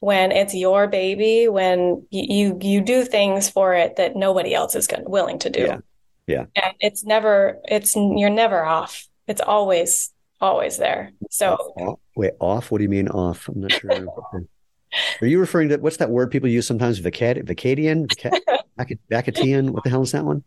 [0.01, 4.86] when it's your baby, when you you do things for it that nobody else is
[4.86, 5.61] going, willing to do.
[5.61, 5.78] Yeah.
[6.26, 6.44] Yeah.
[6.57, 9.07] And it's never it's you're never off.
[9.26, 11.12] It's always always there.
[11.30, 12.70] So off, wait, off?
[12.70, 13.48] What do you mean off?
[13.48, 13.90] I'm not sure.
[15.20, 17.01] Are you referring to what's that word people use sometimes?
[17.01, 18.11] Vacad, Vacadian,
[18.76, 19.70] Vac- Vacatian.
[19.70, 20.42] What the hell is that one?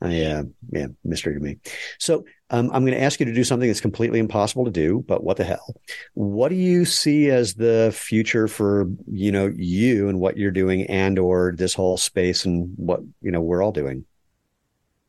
[0.00, 1.58] I, uh, yeah, mystery to me.
[1.98, 5.04] So um, I'm going to ask you to do something that's completely impossible to do,
[5.06, 5.74] but what the hell?
[6.14, 10.84] What do you see as the future for you know you and what you're doing,
[10.84, 14.04] and or this whole space and what you know we're all doing?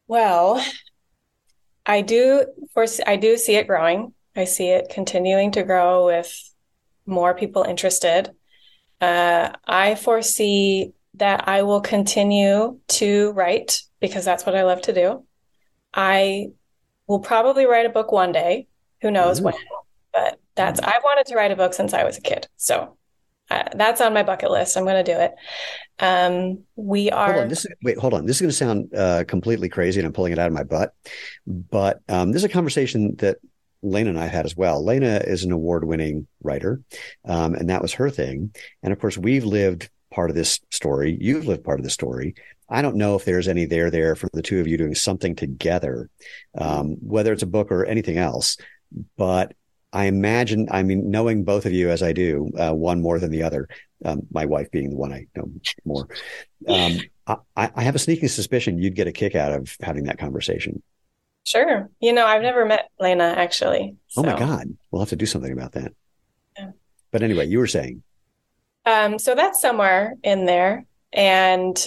[0.07, 0.63] Well,
[1.85, 2.45] I do.
[2.73, 4.13] foresee, I do see it growing.
[4.35, 6.33] I see it continuing to grow with
[7.05, 8.31] more people interested.
[9.01, 14.93] Uh, I foresee that I will continue to write because that's what I love to
[14.93, 15.25] do.
[15.93, 16.47] I
[17.07, 18.67] will probably write a book one day.
[19.01, 19.53] Who knows when?
[20.13, 22.47] But that's I've wanted to write a book since I was a kid.
[22.57, 22.97] So
[23.49, 24.77] uh, that's on my bucket list.
[24.77, 25.33] I'm going to do it.
[25.99, 27.31] Um, we are.
[27.31, 28.25] Hold on, this is, wait, hold on.
[28.25, 30.63] This is going to sound uh, completely crazy, and I'm pulling it out of my
[30.63, 30.93] butt.
[31.47, 33.37] But um, this is a conversation that
[33.81, 34.83] Lena and I had as well.
[34.83, 36.81] Lena is an award-winning writer,
[37.25, 38.53] um, and that was her thing.
[38.83, 41.17] And of course, we've lived part of this story.
[41.19, 42.35] You've lived part of the story.
[42.69, 45.35] I don't know if there's any there there for the two of you doing something
[45.35, 46.09] together,
[46.57, 48.57] um, whether it's a book or anything else.
[49.17, 49.53] But
[49.91, 53.31] I imagine, I mean, knowing both of you as I do, uh, one more than
[53.31, 53.67] the other,
[54.05, 55.51] um, my wife being the one I know
[55.83, 56.07] more,
[56.67, 56.99] um,
[57.55, 60.81] I, I, have a sneaking suspicion you'd get a kick out of having that conversation.
[61.47, 61.89] Sure.
[61.99, 63.95] You know, I've never met Lena actually.
[64.07, 64.21] So.
[64.21, 64.77] Oh my God.
[64.91, 65.93] We'll have to do something about that.
[66.57, 66.71] Yeah.
[67.11, 68.03] But anyway, you were saying.
[68.85, 70.85] Um, so that's somewhere in there.
[71.11, 71.77] And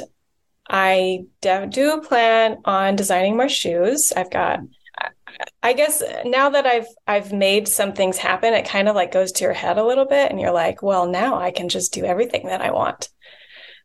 [0.73, 4.13] I do plan on designing more shoes.
[4.17, 4.61] I've got
[5.63, 9.33] I guess now that I've I've made some things happen, it kind of like goes
[9.33, 12.05] to your head a little bit and you're like, well, now I can just do
[12.05, 13.11] everything that I want.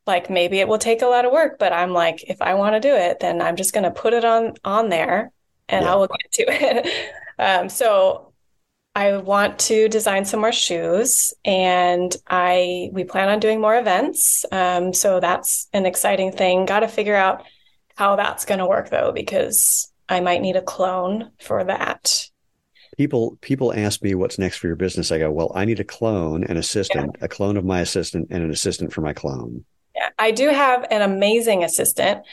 [0.05, 2.75] Like maybe it will take a lot of work, but I'm like if I want
[2.75, 5.31] to do it, then I'm just going to put it on on there
[5.67, 5.93] and yeah.
[5.93, 7.13] I will get to it.
[7.39, 8.26] um, so
[8.97, 14.43] I want to design some more shoes, and I we plan on doing more events.
[14.51, 16.65] Um, so that's an exciting thing.
[16.65, 17.43] Got to figure out
[17.95, 22.27] how that's going to work though, because I might need a clone for that.
[22.97, 25.11] People people ask me what's next for your business.
[25.11, 27.25] I go, well, I need a clone, an assistant, yeah.
[27.25, 29.63] a clone of my assistant, and an assistant for my clone.
[29.95, 32.23] Yeah, I do have an amazing assistant,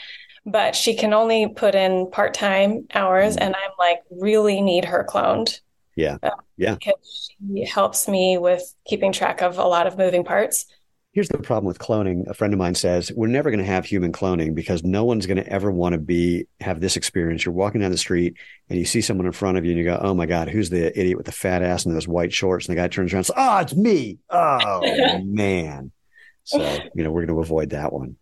[0.47, 3.43] but she can only put in part time hours, mm-hmm.
[3.43, 5.59] and I'm like really need her cloned
[5.95, 6.17] Yeah.
[6.21, 6.75] Uh, yeah.
[6.75, 10.65] Because she helps me with keeping track of a lot of moving parts.
[11.13, 12.27] Here's the problem with cloning.
[12.27, 15.25] A friend of mine says we're never going to have human cloning because no one's
[15.25, 17.45] going to ever want to be have this experience.
[17.45, 18.35] You're walking down the street
[18.69, 20.69] and you see someone in front of you and you go, "Oh my god, who's
[20.69, 23.19] the idiot with the fat ass and those white shorts?" And the guy turns around
[23.19, 24.81] and says, "Oh, it's me." Oh
[25.23, 25.93] man.
[26.43, 26.59] So
[26.93, 28.17] you know we're going to avoid that one.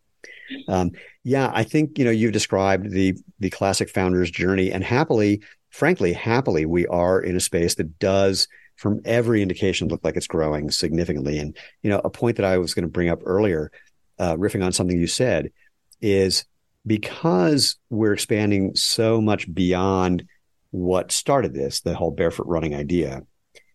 [0.67, 0.91] Um,
[1.23, 5.41] yeah, I think you know you've described the the classic founder's journey, and happily,
[5.73, 10.27] frankly, happily, we are in a space that does from every indication look like it's
[10.27, 11.39] growing significantly.
[11.39, 13.71] And, you know, a point that I was going to bring up earlier,
[14.19, 15.51] uh, riffing on something you said,
[15.99, 16.45] is
[16.85, 20.25] because we're expanding so much beyond
[20.69, 23.23] what started this, the whole barefoot running idea.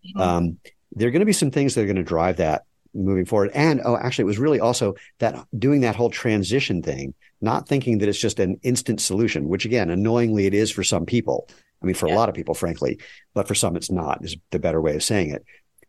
[0.06, 0.20] Mm-hmm.
[0.20, 0.58] Um,
[0.92, 2.62] there are going to be some things that are going to drive that
[2.94, 3.50] moving forward.
[3.54, 7.98] And oh, actually, it was really also that doing that whole transition thing, not thinking
[7.98, 11.48] that it's just an instant solution, which again, annoyingly, it is for some people.
[11.82, 12.14] I mean, for yeah.
[12.14, 12.98] a lot of people, frankly,
[13.34, 15.44] but for some, it's not, is the better way of saying it.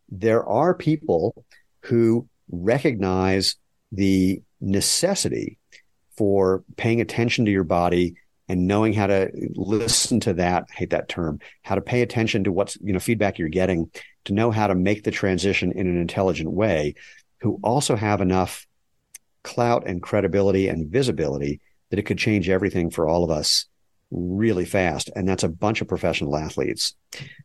[0.08, 1.44] There are people
[1.82, 3.56] who recognize
[3.92, 5.58] the necessity
[6.16, 8.14] for paying attention to your body
[8.48, 12.44] and knowing how to listen to that I hate that term how to pay attention
[12.44, 13.90] to what's you know feedback you're getting
[14.24, 16.94] to know how to make the transition in an intelligent way
[17.40, 18.66] who also have enough
[19.42, 21.60] clout and credibility and visibility
[21.90, 23.66] that it could change everything for all of us
[24.10, 25.10] really fast.
[25.14, 26.94] And that's a bunch of professional athletes.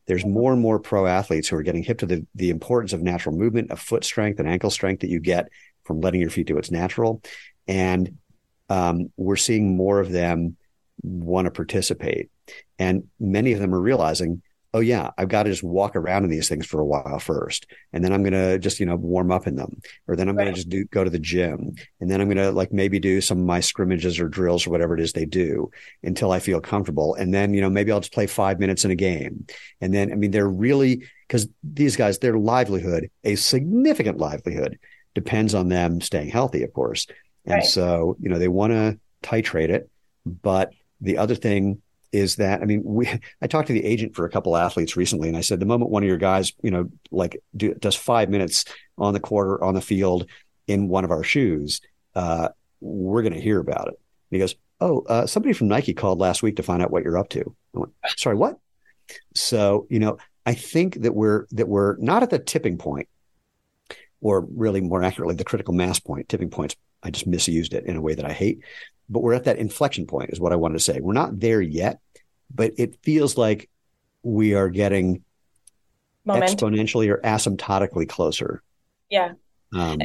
[0.07, 3.01] There's more and more pro athletes who are getting hip to the, the importance of
[3.01, 5.47] natural movement, of foot strength and ankle strength that you get
[5.83, 7.21] from letting your feet do its natural.
[7.67, 8.17] And
[8.69, 10.57] um, we're seeing more of them
[11.03, 12.29] want to participate.
[12.79, 14.41] And many of them are realizing
[14.75, 17.65] oh yeah, I've got to just walk around in these things for a while first,
[17.93, 20.43] and then I'm gonna just you know warm up in them, or then I'm right.
[20.43, 23.39] gonna just do go to the gym, and then I'm gonna like maybe do some
[23.39, 25.71] of my scrimmages or drills or whatever it is they do
[26.03, 28.91] until I feel comfortable, and then you know maybe I'll just play five minutes in
[28.91, 29.47] a game,
[29.79, 34.77] and then I mean they're really because these guys their livelihood, a significant livelihood,
[35.13, 37.07] depends on them staying healthy, of course,
[37.45, 37.63] and right.
[37.63, 39.89] so you know they want to titrate it,
[40.25, 41.81] but the other thing
[42.15, 43.09] is that I mean, we
[43.41, 45.91] I talked to the agent for a couple athletes recently, and I said the moment
[45.91, 48.65] one of your guys, you know, like do, does five minutes
[48.97, 50.27] on the quarter on the field
[50.67, 51.81] in one of our shoes,
[52.15, 52.49] uh,
[52.81, 53.99] we're going to hear about it.
[54.31, 57.03] And he goes, "Oh, uh, somebody from Nike called last week to find out what
[57.03, 58.57] you're up to." I went, "Sorry, what?"
[59.35, 63.09] So you know, I think that we're that we're not at the tipping point,
[64.21, 66.29] or really more accurately, the critical mass point.
[66.29, 66.75] Tipping points.
[67.03, 68.61] I just misused it in a way that I hate
[69.09, 70.99] but we're at that inflection point is what I wanted to say.
[70.99, 71.99] We're not there yet,
[72.53, 73.69] but it feels like
[74.23, 75.23] we are getting
[76.25, 76.57] Momentum.
[76.57, 78.61] exponentially or asymptotically closer.
[79.09, 79.33] Yeah.
[79.73, 79.99] Um,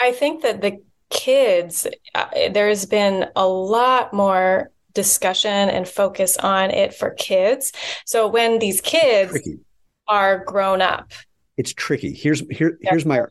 [0.00, 0.80] I think that the
[1.10, 7.72] kids, uh, there's been a lot more discussion and focus on it for kids.
[8.04, 9.58] So when these kids tricky.
[10.06, 11.12] are grown up,
[11.56, 12.12] it's tricky.
[12.12, 13.22] Here's here here's my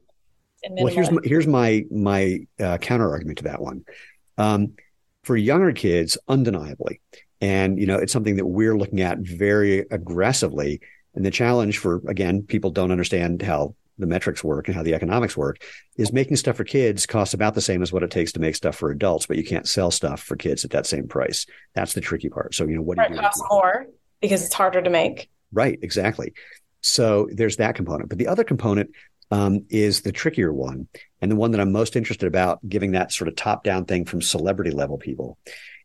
[0.69, 3.85] well here's my, here's my my uh, counter argument to that one.
[4.37, 4.73] Um,
[5.23, 6.99] for younger kids, undeniably.
[7.43, 10.79] And, you know, it's something that we're looking at very aggressively.
[11.13, 14.93] And the challenge for, again, people don't understand how the metrics work and how the
[14.93, 15.61] economics work
[15.97, 18.55] is making stuff for kids costs about the same as what it takes to make
[18.55, 21.45] stuff for adults, but you can't sell stuff for kids at that same price.
[21.75, 22.55] That's the tricky part.
[22.55, 23.87] So, you know, what do you costs more
[24.21, 25.29] because it's harder to make.
[25.51, 26.33] Right, exactly.
[26.79, 28.07] So there's that component.
[28.07, 28.91] But the other component
[29.31, 30.87] um, is the trickier one,
[31.21, 34.05] and the one that I'm most interested about, giving that sort of top down thing
[34.05, 35.37] from celebrity level people,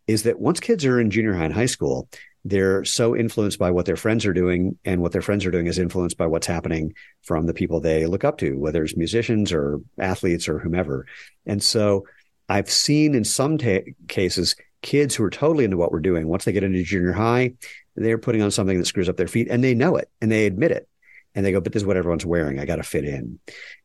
[0.09, 2.09] is that once kids are in junior high and high school,
[2.45, 5.67] they're so influenced by what their friends are doing, and what their friends are doing
[5.67, 9.53] is influenced by what's happening from the people they look up to, whether it's musicians
[9.53, 11.07] or athletes or whomever.
[11.47, 12.07] And so
[12.49, 16.29] I've seen in some ta- cases kids who are totally into what we're doing.
[16.29, 17.53] Once they get into junior high,
[17.97, 20.47] they're putting on something that screws up their feet and they know it and they
[20.47, 20.89] admit it
[21.35, 22.59] and they go, but this is what everyone's wearing.
[22.59, 23.39] I got to fit in.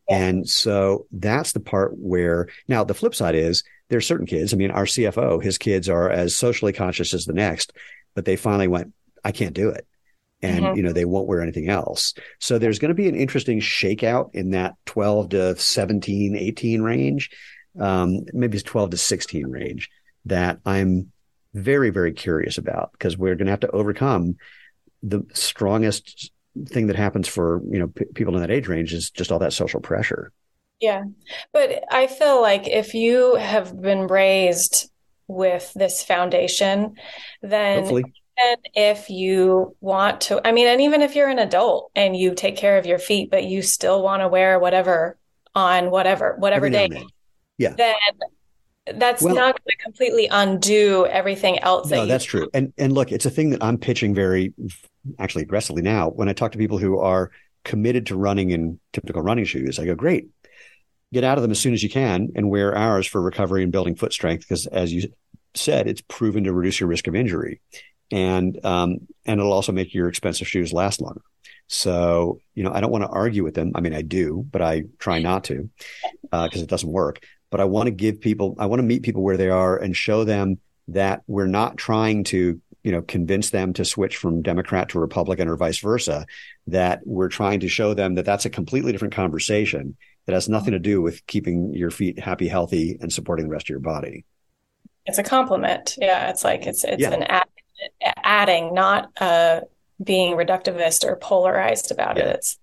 [0.09, 0.17] Yeah.
[0.17, 3.63] And so that's the part where now the flip side is
[3.93, 4.53] there's certain kids.
[4.53, 7.73] I mean, our CFO, his kids are as socially conscious as the next,
[8.15, 8.91] but they finally went,
[9.23, 9.85] I can't do it.
[10.41, 10.77] And, mm-hmm.
[10.77, 12.15] you know, they won't wear anything else.
[12.39, 17.29] So there's going to be an interesting shakeout in that 12 to 17, 18 range.
[17.79, 19.91] Um, maybe it's 12 to 16 range
[20.25, 21.11] that I'm
[21.53, 24.37] very, very curious about because we're going to have to overcome
[25.03, 26.31] the strongest
[26.65, 29.39] thing that happens for you know p- people in that age range is just all
[29.39, 30.31] that social pressure
[30.83, 31.03] yeah
[31.53, 34.91] but i feel like if you have been raised
[35.27, 36.95] with this foundation
[37.41, 38.03] then Hopefully.
[38.37, 42.35] and if you want to i mean and even if you're an adult and you
[42.35, 45.17] take care of your feet but you still want to wear whatever
[45.55, 46.89] on whatever whatever day
[47.57, 47.95] yeah then
[48.95, 51.89] that's well, not going to completely undo everything else.
[51.89, 52.49] No, that that's true.
[52.53, 54.53] And and look, it's a thing that I'm pitching very
[55.19, 56.09] actually aggressively now.
[56.09, 57.31] When I talk to people who are
[57.63, 60.27] committed to running in typical running shoes, I go, great,
[61.13, 63.71] get out of them as soon as you can and wear ours for recovery and
[63.71, 65.09] building foot strength because, as you
[65.53, 67.61] said, it's proven to reduce your risk of injury,
[68.11, 71.21] and um, and it'll also make your expensive shoes last longer.
[71.67, 73.71] So, you know, I don't want to argue with them.
[73.73, 75.69] I mean, I do, but I try not to
[76.23, 77.21] because uh, it doesn't work
[77.53, 79.95] but I want to give people, I want to meet people where they are and
[79.95, 80.57] show them
[80.87, 85.47] that we're not trying to, you know, convince them to switch from Democrat to Republican
[85.47, 86.25] or vice versa.
[86.65, 90.71] That we're trying to show them that that's a completely different conversation that has nothing
[90.71, 94.25] to do with keeping your feet happy, healthy, and supporting the rest of your body.
[95.05, 95.97] It's a compliment.
[95.99, 97.11] Yeah, it's like it's it's yeah.
[97.11, 97.47] an add,
[98.23, 99.61] adding, not uh,
[100.01, 102.23] being reductivist or polarized about yeah.
[102.23, 102.35] it.
[102.35, 102.59] It's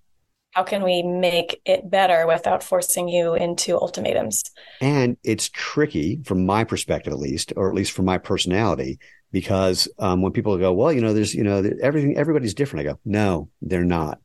[0.52, 4.42] how can we make it better without forcing you into ultimatums?
[4.80, 8.98] And it's tricky from my perspective, at least, or at least from my personality,
[9.30, 12.86] because um, when people go, well, you know, there's, you know, everything, everybody's different.
[12.86, 14.18] I go, no, they're not.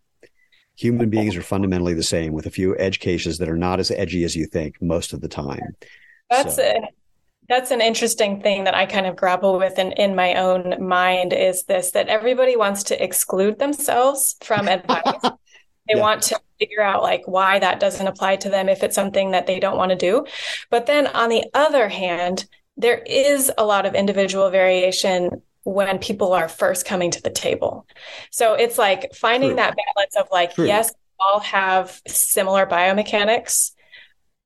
[0.78, 3.92] Human beings are fundamentally the same with a few edge cases that are not as
[3.92, 5.76] edgy as you think most of the time.
[6.30, 6.64] That's so.
[6.64, 6.84] it.
[7.48, 11.32] That's an interesting thing that I kind of grapple with in, in my own mind
[11.32, 15.04] is this that everybody wants to exclude themselves from advice.
[15.88, 16.02] They yeah.
[16.02, 19.46] want to figure out like why that doesn't apply to them if it's something that
[19.46, 20.26] they don't want to do.
[20.72, 22.48] But then on the other hand,
[22.78, 27.86] there is a lot of individual variation when people are first coming to the table.
[28.32, 29.56] So it's like finding True.
[29.58, 30.66] that balance of like, True.
[30.66, 33.72] yes, all have similar biomechanics,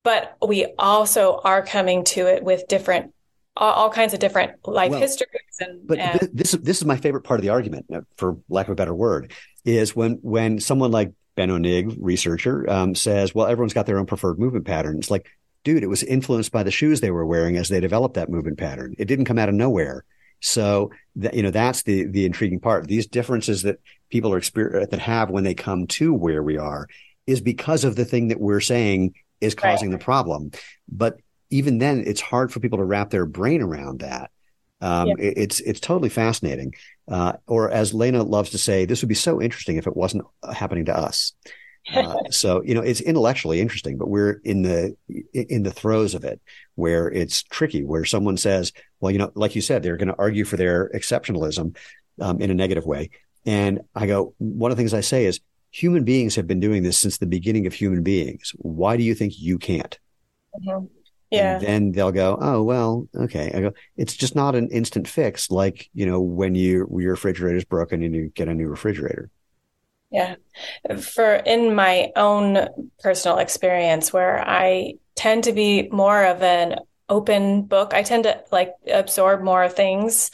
[0.04, 3.14] but we also are coming to it with different
[3.58, 6.30] all, all kinds of different life well, histories and, but and...
[6.32, 9.34] this this is my favorite part of the argument for lack of a better word
[9.66, 14.06] is when when someone like Benno Nigg, researcher, um, says, well, everyone's got their own
[14.06, 14.98] preferred movement pattern.
[14.98, 15.30] It's like,
[15.64, 18.58] dude, it was influenced by the shoes they were wearing as they developed that movement
[18.58, 18.94] pattern.
[18.98, 20.04] It didn't come out of nowhere.
[20.40, 22.88] So that, you know, that's the, the intriguing part.
[22.88, 23.80] These differences that
[24.10, 26.88] people are exper- that have when they come to where we are
[27.28, 30.00] is because of the thing that we're saying is causing right.
[30.00, 30.52] the problem.
[30.88, 31.18] But
[31.50, 34.32] even then, it's hard for people to wrap their brain around that.
[34.82, 35.16] Um, yeah.
[35.20, 36.74] it, it's it's totally fascinating.
[37.08, 40.26] Uh, or as Lena loves to say, this would be so interesting if it wasn't
[40.44, 41.34] uh, happening to us.
[41.94, 44.96] Uh, so you know it's intellectually interesting, but we're in the
[45.34, 46.40] in the throes of it,
[46.76, 47.84] where it's tricky.
[47.84, 50.90] Where someone says, "Well, you know, like you said, they're going to argue for their
[50.94, 51.76] exceptionalism
[52.22, 53.10] um, in a negative way,"
[53.46, 55.40] and I go, one of the things I say is,
[55.72, 58.54] human beings have been doing this since the beginning of human beings.
[58.58, 59.98] Why do you think you can't?
[60.62, 60.86] Mm-hmm.
[61.32, 61.56] Yeah.
[61.56, 63.52] And then they'll go, oh well, okay.
[63.54, 67.58] I go, it's just not an instant fix, like you know when you your refrigerator
[67.58, 69.30] is broken and you get a new refrigerator.
[70.12, 70.36] Yeah,
[71.00, 72.68] for in my own
[73.00, 76.80] personal experience, where I tend to be more of an
[77.10, 80.32] open book, I tend to like absorb more things,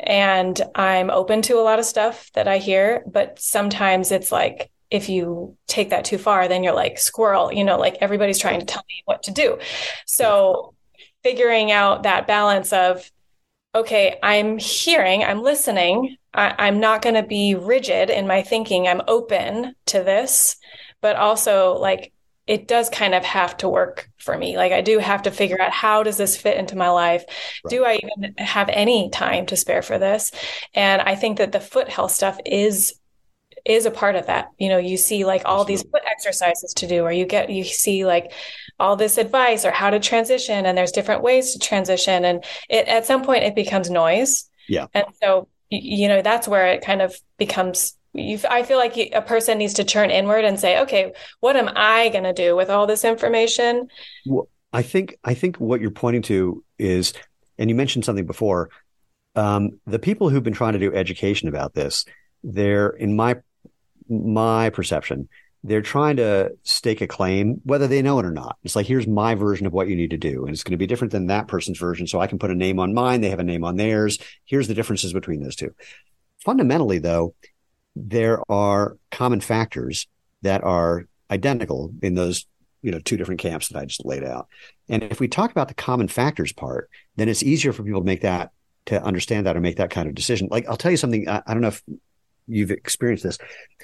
[0.00, 3.04] and I'm open to a lot of stuff that I hear.
[3.06, 7.64] But sometimes it's like if you take that too far, then you're like squirrel, you
[7.64, 9.58] know, like everybody's trying to tell me what to do.
[10.06, 10.74] So
[11.22, 13.10] figuring out that balance of,
[13.74, 18.86] okay, I'm hearing, I'm listening, I, am not going to be rigid in my thinking.
[18.86, 20.56] I'm open to this,
[21.00, 22.12] but also like
[22.46, 24.56] it does kind of have to work for me.
[24.56, 27.24] Like I do have to figure out how does this fit into my life?
[27.64, 27.70] Right.
[27.70, 30.32] Do I even have any time to spare for this?
[30.74, 32.94] And I think that the foot health stuff is
[33.64, 34.50] is a part of that.
[34.58, 35.74] You know, you see like all Absolutely.
[35.74, 38.32] these foot exercises to do, or you get, you see like
[38.78, 42.24] all this advice or how to transition, and there's different ways to transition.
[42.24, 44.48] And it, at some point, it becomes noise.
[44.68, 44.86] Yeah.
[44.94, 49.22] And so, you know, that's where it kind of becomes you, I feel like a
[49.22, 52.68] person needs to turn inward and say, okay, what am I going to do with
[52.68, 53.88] all this information?
[54.26, 57.12] Well, I think I think what you're pointing to is,
[57.58, 58.70] and you mentioned something before.
[59.34, 62.04] Um, the people who've been trying to do education about this,
[62.42, 63.36] they're in my
[64.08, 65.28] my perception,
[65.64, 68.56] they're trying to stake a claim, whether they know it or not.
[68.64, 70.44] It's like, here's my version of what you need to do.
[70.44, 72.06] And it's going to be different than that person's version.
[72.08, 73.20] So I can put a name on mine.
[73.20, 74.18] They have a name on theirs.
[74.44, 75.72] Here's the differences between those two.
[76.44, 77.34] Fundamentally, though,
[77.94, 80.08] there are common factors
[80.42, 82.46] that are identical in those,
[82.82, 84.48] you know, two different camps that I just laid out.
[84.88, 88.06] And if we talk about the common factors part, then it's easier for people to
[88.06, 88.50] make that,
[88.86, 90.48] to understand that or make that kind of decision.
[90.50, 91.28] Like, I'll tell you something.
[91.28, 91.82] I, I don't know if
[92.46, 93.38] you've experienced this.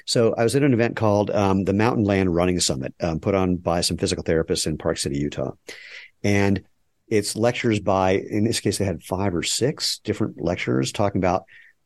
[0.05, 3.35] So I was at an event called um, the Mountain Land Running Summit, um, put
[3.35, 5.51] on by some physical therapists in Park City, Utah,
[6.23, 6.63] and
[7.07, 8.11] it's lectures by.
[8.11, 11.43] In this case, they had five or six different lecturers talking about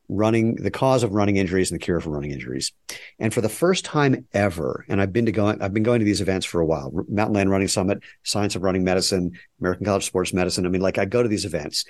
[0.09, 2.73] running the cause of running injuries and the cure for running injuries.
[3.19, 6.05] And for the first time ever, and I've been to going, I've been going to
[6.05, 10.03] these events for a while, Mountain Land Running Summit, Science of Running Medicine, American College
[10.03, 10.65] of Sports Medicine.
[10.65, 11.85] I mean, like I go to these events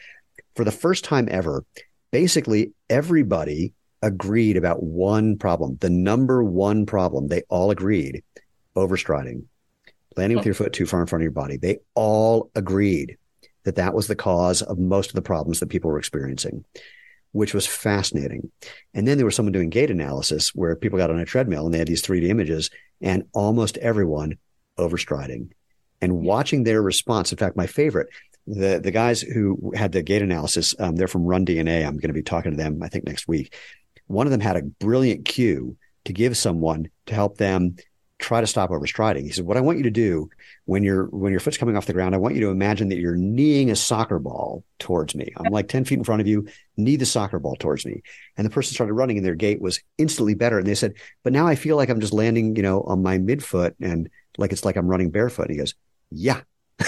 [0.56, 1.66] for the first time ever.
[2.12, 3.74] Basically, everybody
[4.04, 7.28] agreed about one problem, the number one problem.
[7.28, 8.24] They all agreed
[8.76, 9.46] overstriding,
[10.16, 11.58] landing with your foot too far in front of your body.
[11.58, 13.18] They all agreed
[13.64, 16.66] that that was the cause of most of the problems that people were experiencing
[17.34, 18.50] which was fascinating.
[18.94, 21.74] And then there was someone doing gait analysis where people got on a treadmill and
[21.74, 22.70] they had these 3D images
[23.02, 24.38] and almost everyone
[24.80, 25.50] overstriding
[26.00, 27.32] and watching their response.
[27.32, 28.08] In fact, my favorite,
[28.46, 31.86] the, the guys who had the gait analysis, um, they're from Run DNA.
[31.86, 33.56] I'm going to be talking to them, I think next week.
[34.14, 37.76] One of them had a brilliant cue to give someone to help them
[38.20, 39.24] try to stop overstriding.
[39.24, 40.30] He said, what I want you to do
[40.66, 42.98] when your when your foot's coming off the ground, I want you to imagine that
[42.98, 45.34] you're kneeing a soccer ball towards me.
[45.38, 48.02] I'm like 10 feet in front of you, knee the soccer ball towards me.
[48.38, 50.58] And the person started running and their gait was instantly better.
[50.58, 53.18] And they said, but now I feel like I'm just landing, you know, on my
[53.18, 55.44] midfoot and like it's like I'm running barefoot.
[55.48, 55.76] And he goes,
[56.10, 56.42] yeah.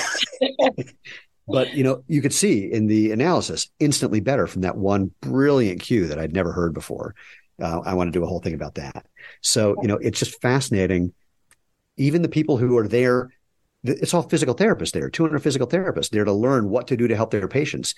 [1.47, 5.81] but you know, you could see in the analysis instantly better from that one brilliant
[5.81, 7.15] cue that I'd never heard before.
[7.61, 9.05] Uh, I want to do a whole thing about that.
[9.41, 11.13] So, you know, it's just fascinating.
[11.97, 13.29] Even the people who are there
[13.87, 17.15] it's all physical therapists there, 200 physical therapists there to learn what to do to
[17.15, 17.93] help their patients.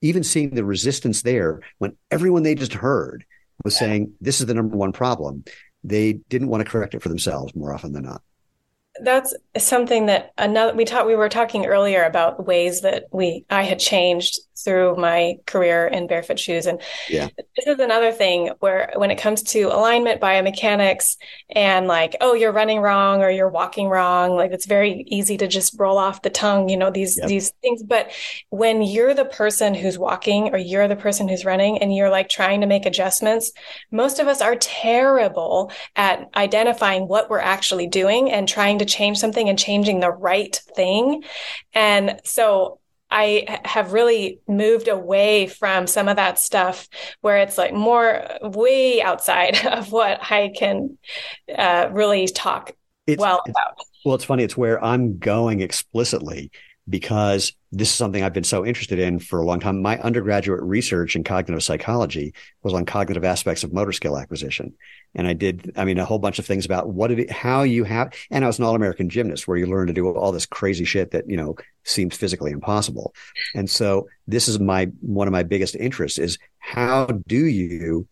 [0.00, 3.24] Even seeing the resistance there when everyone they just heard
[3.64, 5.44] was saying, this is the number one problem,
[5.84, 8.22] they didn't want to correct it for themselves more often than not
[9.02, 13.62] that's something that another we talked we were talking earlier about ways that we I
[13.62, 16.66] had changed through my career in barefoot shoes.
[16.66, 17.28] And yeah.
[17.36, 21.16] this is another thing where when it comes to alignment biomechanics
[21.50, 25.46] and like oh you're running wrong or you're walking wrong like it's very easy to
[25.46, 27.28] just roll off the tongue you know these yep.
[27.28, 27.82] these things.
[27.82, 28.10] But
[28.50, 32.28] when you're the person who's walking or you're the person who's running and you're like
[32.28, 33.52] trying to make adjustments
[33.90, 39.18] most of us are terrible at identifying what we're actually doing and trying to change
[39.18, 41.24] something and changing the right thing.
[41.74, 46.88] And so I have really moved away from some of that stuff
[47.20, 50.98] where it's like more way outside of what I can
[51.54, 52.72] uh, really talk
[53.06, 53.78] it's, well about.
[54.04, 54.44] Well, it's funny.
[54.44, 56.50] It's where I'm going explicitly
[56.88, 59.82] because this is something I've been so interested in for a long time.
[59.82, 62.32] My undergraduate research in cognitive psychology
[62.62, 64.72] was on cognitive aspects of motor skill acquisition.
[65.14, 67.84] And I did, I mean, a whole bunch of things about what it, how you
[67.84, 70.46] have, and I was an all American gymnast where you learn to do all this
[70.46, 73.14] crazy shit that, you know, seems physically impossible.
[73.54, 78.08] And so this is my, one of my biggest interests is how do you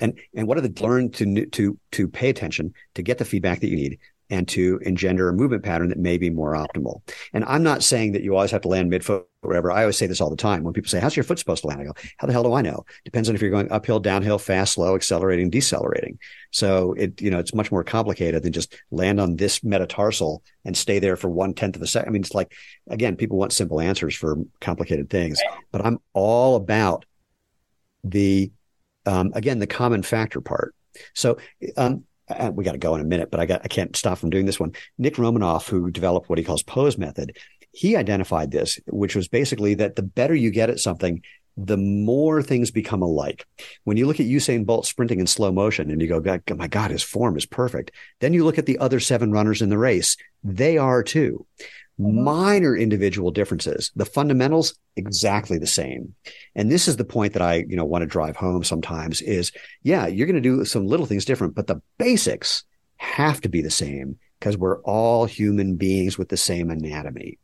[0.00, 3.60] and and what are the learn to to to pay attention to get the feedback
[3.60, 3.98] that you need
[4.30, 7.00] and to engender a movement pattern that may be more optimal.
[7.32, 9.70] And I'm not saying that you always have to land midfoot or whatever.
[9.72, 10.64] I always say this all the time.
[10.64, 11.80] When people say, how's your foot supposed to land?
[11.80, 12.84] I go, how the hell do I know?
[13.04, 16.18] Depends on if you're going uphill, downhill, fast, slow, accelerating, decelerating.
[16.50, 20.76] So it, you know, it's much more complicated than just land on this metatarsal and
[20.76, 22.10] stay there for one tenth of a second.
[22.10, 22.52] I mean, it's like,
[22.88, 25.40] again, people want simple answers for complicated things,
[25.72, 27.06] but I'm all about
[28.04, 28.50] the,
[29.06, 30.74] um, again, the common factor part.
[31.14, 31.38] So,
[31.76, 34.18] um, uh, we got to go in a minute, but I got I can't stop
[34.18, 34.72] from doing this one.
[34.98, 37.36] Nick Romanov, who developed what he calls pose method,
[37.72, 41.22] he identified this, which was basically that the better you get at something,
[41.56, 43.44] the more things become alike.
[43.84, 46.68] When you look at Usain Bolt sprinting in slow motion and you go, God, my
[46.68, 47.90] God, his form is perfect.
[48.20, 50.16] Then you look at the other seven runners in the race.
[50.44, 51.46] They are too.
[52.00, 52.22] Mm-hmm.
[52.22, 53.90] minor individual differences.
[53.96, 56.14] The fundamentals exactly the same.
[56.54, 59.50] And this is the point that I, you know, want to drive home sometimes is
[59.82, 62.62] yeah, you're going to do some little things different, but the basics
[62.98, 67.38] have to be the same because we're all human beings with the same anatomy.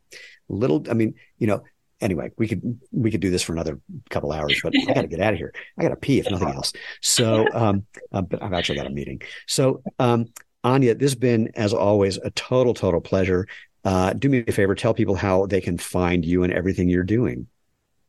[0.47, 1.63] Little, I mean, you know,
[1.99, 3.79] anyway, we could we could do this for another
[4.09, 5.53] couple hours, but I got to get out of here.
[5.77, 6.71] I got to pee if nothing else.
[7.01, 9.21] So, um, uh, but I've actually got a meeting.
[9.47, 10.27] So, um,
[10.63, 13.47] Anya, this has been, as always, a total, total pleasure.
[13.85, 17.03] Uh, do me a favor, tell people how they can find you and everything you're
[17.03, 17.47] doing.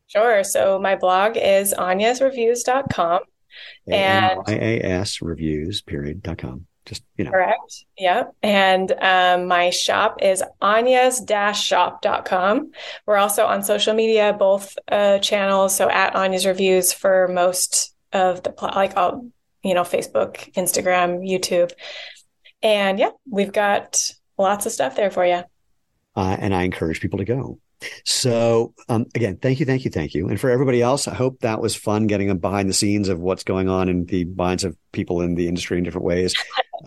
[0.07, 0.43] Sure.
[0.43, 3.21] So my blog is anyasreviews.com.
[3.87, 6.65] And IAS reviews period dot com.
[6.85, 7.31] Just, you know.
[7.31, 7.85] Correct.
[7.97, 8.33] Yep.
[8.41, 12.71] And um, my shop is anyas-shop.com.
[13.05, 15.75] We're also on social media, both uh, channels.
[15.75, 19.29] So at Anya's Reviews for most of the, like all,
[19.63, 21.73] you know, Facebook, Instagram, YouTube.
[22.63, 25.43] And yeah, we've got lots of stuff there for you
[26.17, 27.59] uh, and I encourage people to go.
[28.05, 30.27] So um, again, thank you, thank you, thank you.
[30.29, 33.43] And for everybody else, I hope that was fun getting behind the scenes of what's
[33.43, 36.33] going on in the minds of people in the industry in different ways.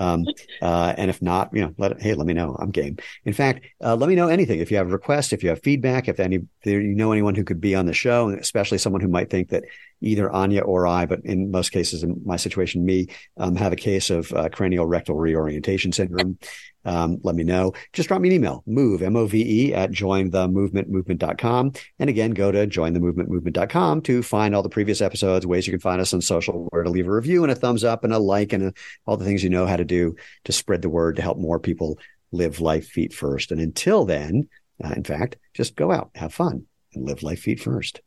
[0.01, 0.24] Um,
[0.62, 2.57] uh, and if not, you know, let hey, let me know.
[2.59, 2.97] I'm game.
[3.24, 4.59] In fact, uh, let me know anything.
[4.59, 7.44] If you have requests, if you have feedback, if any, if you know anyone who
[7.44, 9.62] could be on the show, and especially someone who might think that
[10.01, 13.77] either Anya or I, but in most cases, in my situation, me, um, have a
[13.77, 16.39] case of uh, cranial rectal reorientation syndrome
[16.85, 17.73] um, let me know.
[17.93, 21.73] Just drop me an email, move, M-O-V-E at jointhemovementmovement.com.
[21.98, 26.01] And again, go to jointhemovementmovement.com to find all the previous episodes, ways you can find
[26.01, 28.52] us on social, where to leave a review and a thumbs up and a like
[28.52, 28.73] and a,
[29.07, 31.61] all the things you know how to do to spread the word to help more
[31.61, 31.98] people
[32.32, 33.52] live life feet first.
[33.52, 34.48] And until then,
[34.82, 38.01] uh, in fact, just go out, have fun and live life feet first.